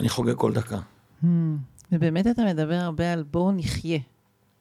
[0.00, 0.78] אני חוגג כל דקה.
[1.22, 1.26] Hmm.
[1.92, 3.98] ובאמת אתה מדבר הרבה על בואו נחיה.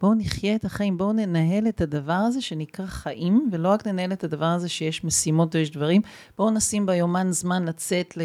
[0.02, 4.24] בואו נחיה את החיים, בואו ננהל את הדבר הזה שנקרא חיים, ולא רק ננהל את
[4.24, 6.02] הדבר הזה שיש משימות ויש דברים.
[6.38, 8.22] בואו נשים ביומן זמן לצאת, ל...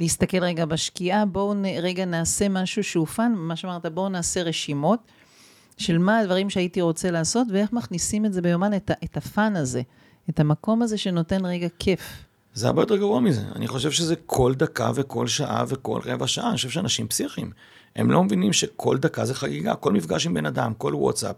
[0.00, 1.64] להסתכל רגע בשקיעה, בואו נ...
[1.64, 5.00] רגע נעשה משהו שהוא fun, מה שאמרת, בואו נעשה רשימות
[5.78, 8.94] של מה הדברים שהייתי רוצה לעשות, ואיך מכניסים את זה ביומן, את, ה...
[9.04, 9.82] את ה fun הזה,
[10.30, 12.24] את המקום הזה שנותן רגע כיף.
[12.54, 13.42] זה הרבה יותר גרוע מזה.
[13.56, 16.48] אני חושב שזה כל דקה וכל שעה וכל רבע שעה.
[16.48, 17.50] אני חושב שאנשים פסיכיים.
[17.96, 21.36] הם לא מבינים שכל דקה זה חגיגה, כל מפגש עם בן אדם, כל וואטסאפ.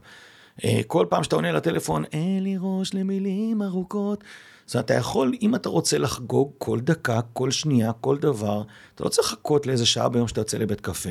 [0.65, 4.25] אה, כל פעם שאתה עונה לטלפון, אין לי ראש למילים ארוכות.
[4.67, 8.63] זאת אומרת, אתה יכול, אם אתה רוצה לחגוג כל דקה, כל שנייה, כל דבר,
[8.95, 11.11] אתה לא צריך לחכות לאיזה שעה ביום שאתה יוצא לבית קפה.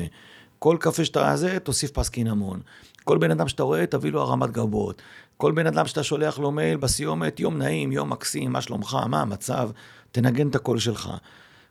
[0.58, 2.60] כל קפה שאתה זה, תוסיף פס קינמון.
[3.04, 5.02] כל בן אדם שאתה רואה, תביא לו הרמת גבות.
[5.44, 9.20] כל בן אדם שאתה שולח לו מייל בסיומת, יום נעים, יום מקסים, מה שלומך, מה
[9.20, 9.70] המצב,
[10.12, 11.10] תנגן את הקול שלך.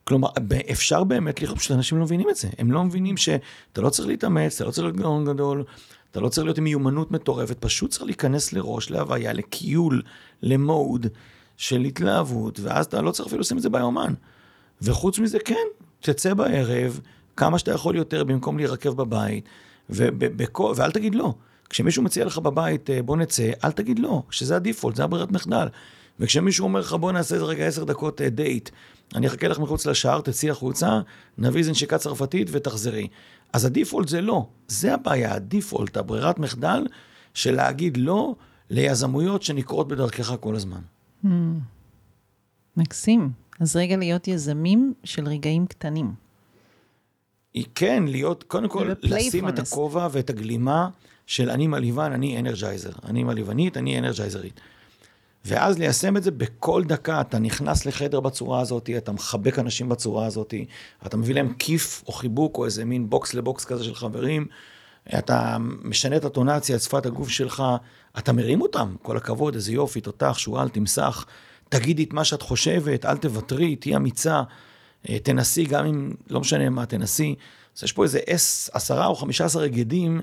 [0.03, 0.29] כלומר,
[0.71, 2.47] אפשר באמת לראות שאנשים לא מבינים את זה.
[2.57, 5.63] הם לא מבינים שאתה לא צריך להתאמץ, אתה לא צריך להיות גאון גדול,
[6.11, 10.01] אתה לא צריך להיות עם מיומנות מטורפת, פשוט צריך להיכנס לראש, להוויה, לקיול,
[10.41, 11.07] למוד
[11.57, 14.13] של התלהבות, ואז אתה לא צריך אפילו לשים את זה ביומן.
[14.81, 15.67] וחוץ מזה, כן,
[15.99, 16.99] תצא בערב,
[17.37, 19.45] כמה שאתה יכול יותר במקום להירקב בבית,
[19.89, 21.33] ואל תגיד לא.
[21.73, 25.67] כשמישהו מציע לך בבית, אה, בוא נצא, אל תגיד לא, שזה הדיפולט, זה הברירת מחדל.
[26.19, 29.85] וכשמישהו אומר לך, בוא נעשה איזה רגע עשר דקות דייט, אה, אני אחכה לך מחוץ
[29.85, 31.01] לשער, תצאי החוצה,
[31.37, 33.07] נביא איזה נשיקה צרפתית ותחזרי.
[33.53, 36.87] אז הדיפולט זה לא, זה הבעיה, הדיפולט, הברירת מחדל
[37.33, 38.35] של להגיד לא
[38.69, 40.81] ליזמויות שנקרות בדרכך כל הזמן.
[41.25, 41.27] Mm,
[42.77, 43.31] מקסים.
[43.59, 46.13] אז רגע להיות יזמים של רגעים קטנים.
[47.53, 50.89] היא כן, להיות, קודם כל, לשים את הכובע ואת הגלימה
[51.27, 52.91] של אני מלהיבן, אני energizer.
[53.05, 54.59] אני מלהיבנית, אני energizer ית.
[55.45, 60.25] ואז ליישם את זה בכל דקה, אתה נכנס לחדר בצורה הזאת, אתה מחבק אנשים בצורה
[60.25, 60.53] הזאת,
[61.05, 64.47] אתה מביא להם כיף או חיבוק או איזה מין בוקס לבוקס כזה של חברים,
[65.17, 67.63] אתה משנה את האינטונציה, את שפת הגוף שלך,
[68.17, 71.25] אתה מרים אותם, כל הכבוד, איזה יופי, תותח, שועל, תמסח,
[71.69, 74.43] תגידי את מה שאת חושבת, אל תוותרי, תהיי אמיצה,
[75.09, 77.35] אה, תנסי, גם אם לא משנה מה, תנסי.
[77.77, 78.19] אז יש פה איזה
[78.73, 80.21] עשרה או חמישה עשר היגדים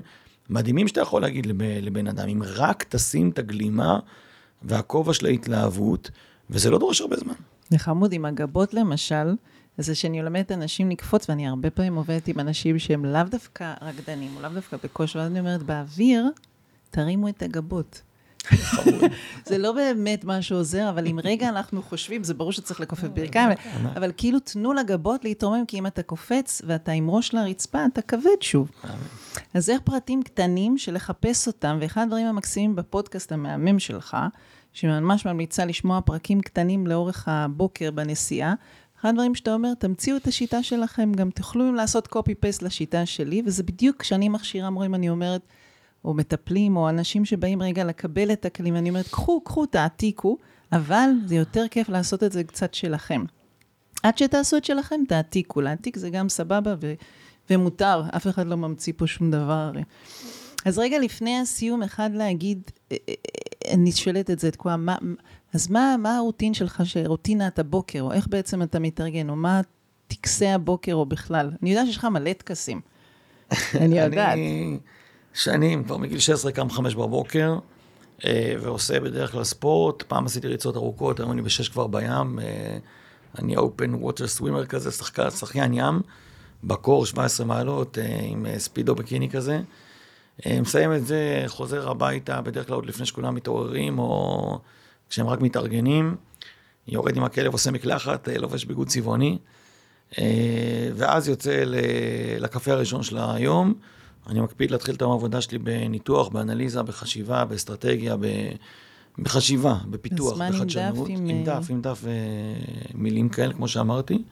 [0.51, 1.45] מדהימים שאתה יכול להגיד
[1.81, 3.99] לבן אדם, אם רק תשים את הגלימה
[4.61, 6.11] והכובע של ההתלהבות,
[6.49, 7.33] וזה לא דורש הרבה זמן.
[7.71, 9.35] וחמוד, עם הגבות למשל,
[9.77, 14.31] זה שאני מלמדת אנשים לקפוץ, ואני הרבה פעמים עובדת עם אנשים שהם לאו דווקא רקדנים,
[14.35, 16.25] או לאו דווקא בכושר, ואז אני אומרת, באוויר,
[16.89, 18.01] תרימו את הגבות.
[19.45, 23.49] זה לא באמת מה שעוזר, אבל אם רגע אנחנו חושבים, זה ברור שצריך לכופף ברכיים,
[23.95, 28.41] אבל כאילו תנו לגבות להתרומם, כי אם אתה קופץ ואתה עם ראש לרצפה, אתה כבד
[28.41, 28.71] שוב.
[29.53, 34.17] אז איך פרטים קטנים שלחפש אותם, ואחד הדברים המקסימים בפודקאסט המהמם שלך,
[34.73, 38.53] שאני ממש ממליצה לשמוע פרקים קטנים לאורך הבוקר בנסיעה,
[39.01, 43.63] אחד הדברים שאתה אומר, תמציאו את השיטה שלכם, גם תוכלו לעשות copy-paste לשיטה שלי, וזה
[43.63, 45.41] בדיוק כשאני מכשירה מורים, אני אומרת,
[46.05, 50.37] או מטפלים, או אנשים שבאים רגע לקבל את הכלים, אני אומרת, קחו, קחו, תעתיקו,
[50.71, 53.23] אבל זה יותר כיף לעשות את זה קצת שלכם.
[54.03, 55.61] עד שתעשו את שלכם, תעתיקו.
[55.61, 56.93] להעתיק זה גם סבבה ו-
[57.49, 59.83] ומותר, אף אחד לא ממציא פה שום דבר הרי.
[60.65, 63.13] אז רגע לפני הסיום, אחד להגיד, אה, אה,
[63.67, 64.95] אה, אני שואלת את זה, את כולם, מה,
[65.53, 69.61] אז מה, מה הרוטין שלך, רוטינת הבוקר, או איך בעצם אתה מתארגן, או מה
[70.07, 71.51] טקסי הבוקר, או בכלל?
[71.61, 72.81] אני יודעת שיש לך מלא טקסים.
[73.81, 74.37] אני יודעת.
[75.33, 77.57] שנים, כבר מגיל 16 קם חמש בבוקר,
[78.25, 80.01] אה, ועושה בדרך כלל ספורט.
[80.01, 82.39] פעם עשיתי ריצות ארוכות, היום אני בשש כבר בים.
[82.39, 82.77] אה,
[83.39, 86.01] אני אופן ווטר סווימר כזה, שחקן, שחיין ים,
[86.63, 89.61] בקור 17 מעלות, אה, עם ספידו בקיני כזה.
[90.47, 94.59] מסיים את זה, חוזר הביתה, בדרך כלל עוד לפני שכולם מתעוררים, או
[95.09, 96.15] כשהם רק מתארגנים.
[96.87, 99.37] יורד עם הכלב, עושה מקלחת, לובש ביגוד צבעוני,
[100.95, 101.63] ואז יוצא
[102.39, 103.73] לקפה הראשון של היום.
[104.27, 108.15] אני מקפיד להתחיל את העבודה שלי בניתוח, באנליזה, בחשיבה, באסטרטגיה,
[109.19, 111.09] בחשיבה, בפיתוח, בחדשנות.
[111.09, 111.29] עם...
[111.29, 112.03] עם דף, עם דף
[112.93, 114.23] ומילים אה, כאלה, כמו שאמרתי.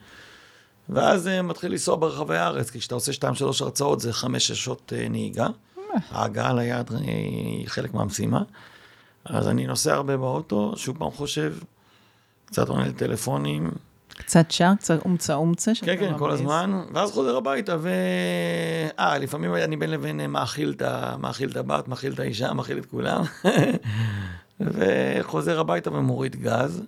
[0.88, 4.92] ואז uh, מתחיל לנסוע ברחבי הארץ, כי כשאתה עושה שתיים, שלוש הרצאות, זה חמש-שש שעות
[5.10, 5.48] נהיגה.
[6.10, 8.42] ההגעה ליעד היא חלק מהמשימה.
[9.24, 11.54] אז אני נוסע הרבה באוטו, שוב פעם חושב,
[12.44, 13.70] קצת עונה לטלפונים,
[14.20, 15.72] קצת שר, קצת אומצה אומצה.
[15.80, 17.88] כן, כן, כל הזמן, ואז חוזר הביתה, ו...
[18.98, 20.74] אה, לפעמים אני בין לבין אה, מאכיל
[21.50, 23.22] את, הבת, מאכיל את האישה, מאכיל את כולם,
[24.60, 26.82] וחוזר הביתה ומוריד גז.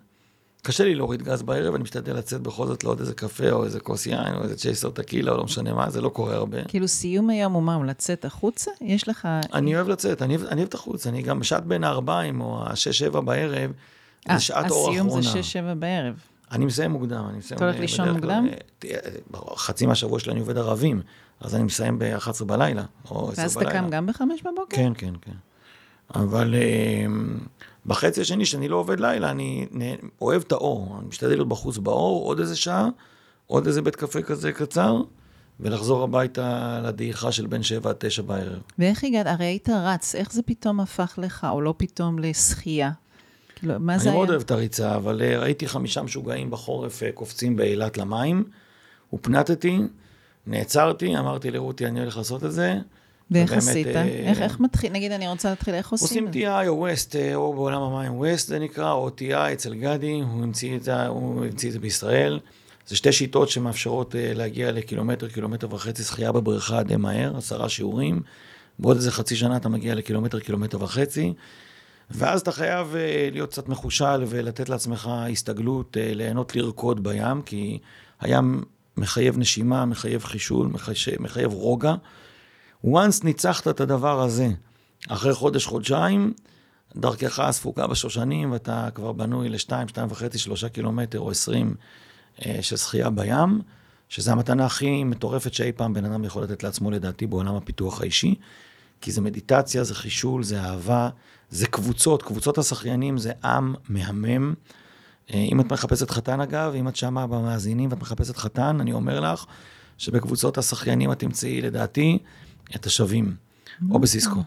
[0.62, 3.80] קשה לי להוריד גז בערב, אני משתדל לצאת בכל זאת לעוד איזה קפה, או איזה
[3.80, 6.64] כוס יין, או איזה צ'ייסר טקילה, או לא משנה מה, זה לא קורה הרבה.
[6.64, 8.70] כאילו סיום היום הוא מה, הוא לצאת החוצה?
[8.80, 9.28] יש לך...
[9.53, 13.20] אני אוהב לצאת, אני, אני אוהב את החוץ, אני גם בשעת בין הארבעים, או השש-שבע
[13.20, 13.72] בערב,
[14.33, 15.09] זה שעת אור אחרונה.
[15.09, 16.14] הסיום זה שש-שבע בערב.
[16.53, 17.57] אני מסיים מוקדם, אני מסיים...
[17.57, 18.46] אתה הולך לישון מוקדם?
[19.57, 21.03] חצי מהשבוע שלי אני עובד ערבים,
[21.40, 23.42] אז אני מסיים ב-11 בלילה, או 10 בלילה.
[23.42, 24.76] ואז אתה קם גם ב-5 בבוקר?
[24.76, 25.32] כן, כן, כן.
[26.14, 26.55] אבל
[27.86, 29.66] בחצי השני, שאני לא עובד לילה, אני
[30.20, 30.96] אוהב את האור.
[30.98, 32.88] אני משתדל להיות בחוץ באור, עוד איזה שעה,
[33.46, 35.03] עוד איזה בית קפה כזה קצר,
[35.61, 38.62] ולחזור הביתה לדעיכה של בין שבע עד תשע בערב.
[38.78, 39.26] ואיך הגעת?
[39.26, 42.90] הרי היית רץ, איך זה פתאום הפך לך, או לא פתאום לשחייה?
[43.62, 44.16] כאילו, מה זה אני היה?
[44.16, 48.44] מאוד אוהב את הריצה, אבל אה, ראיתי חמישה משוגעים בחורף אה, קופצים באילת למים,
[49.10, 49.78] הופנטתי,
[50.46, 52.78] נעצרתי, אמרתי לרותי, אני הולך לעשות את זה.
[53.30, 53.86] ואיך עשית?
[53.86, 54.92] אה, איך, איך מתחיל?
[54.92, 56.42] נגיד, אני רוצה להתחיל, איך עושים עושים?
[56.42, 60.76] TI או West, או בעולם המים West זה נקרא, או TI אצל גדי, הוא המציא
[60.76, 62.40] את זה, הוא המציא את זה בישראל.
[62.86, 68.22] זה שתי שיטות שמאפשרות להגיע לקילומטר, קילומטר וחצי שחייה בבריכה די מהר, עשרה שיעורים.
[68.78, 71.32] בעוד איזה חצי שנה אתה מגיע לקילומטר, קילומטר וחצי.
[72.14, 77.78] ואז אתה חייב אה, להיות קצת מחושל ולתת לעצמך הסתגלות, אה, ליהנות לרקוד בים, כי
[78.20, 78.62] הים
[78.96, 81.94] מחייב נשימה, מחייב חישול, מחייב, מחייב רוגע.
[82.86, 84.48] once ניצחת את הדבר הזה,
[85.08, 86.32] אחרי חודש, חודשיים,
[86.96, 91.74] דרכך הספוקה בשושנים, ואתה כבר בנוי לשתיים, שתיים וחצי, שלושה קילומטר או עשרים
[92.46, 93.60] אה, של שחייה בים,
[94.08, 98.34] שזו המתנה הכי מטורפת שאי פעם בן אדם יכול לתת לעצמו, לדעתי, בעולם הפיתוח האישי.
[99.03, 101.09] כי זה מדיטציה, זה חישול, זה אהבה,
[101.50, 102.22] זה קבוצות.
[102.22, 104.55] קבוצות השחיינים זה עם מהמם.
[105.34, 109.20] אה, אם את מחפשת חתן, אגב, אם את שמה במאזינים ואת מחפשת חתן, אני אומר
[109.20, 109.44] לך
[109.98, 112.18] שבקבוצות השחיינים את תמצאי, לדעתי,
[112.76, 113.36] את השווים.
[113.90, 114.40] או בסיסקו.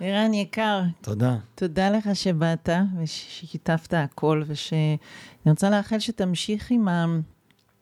[0.00, 1.36] ערן יקר, תודה.
[1.54, 2.68] תודה לך שבאת
[3.02, 4.96] וששיתפת הכל, ושאני
[5.46, 7.06] רוצה לאחל שתמשיך עם, ה...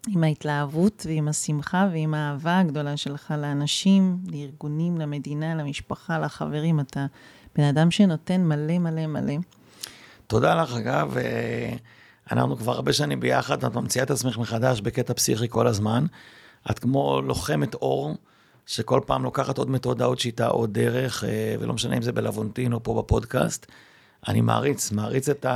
[0.08, 6.80] עם ההתלהבות ועם השמחה ועם האהבה הגדולה שלך לאנשים, לארגונים, למדינה, למשפחה, לחברים.
[6.80, 7.06] אתה
[7.56, 9.34] בן אדם שנותן מלא מלא מלא.
[10.26, 11.16] תודה לך, אגב.
[11.16, 11.74] אה,
[12.32, 16.06] אנחנו כבר הרבה שנים ביחד, את ממציאה את עצמך מחדש בקטע פסיכי כל הזמן.
[16.70, 18.16] את כמו לוחמת אור,
[18.66, 22.72] שכל פעם לוקחת עוד מתודה, עוד שיטה, עוד דרך, אה, ולא משנה אם זה בלוונטין
[22.72, 23.66] או פה בפודקאסט.
[24.28, 25.46] אני מעריץ, מעריץ את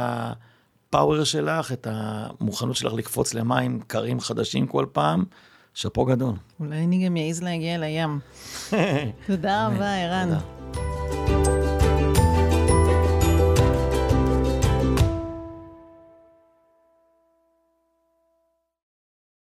[0.89, 5.24] הפאוור שלך, את המוכנות שלך לקפוץ למים קרים חדשים כל פעם.
[5.76, 6.34] שאפו גדול.
[6.61, 8.18] אולי אני גם אעז להגיע לים.
[9.26, 10.28] תודה רבה, ערן.
[11.26, 11.65] תודה.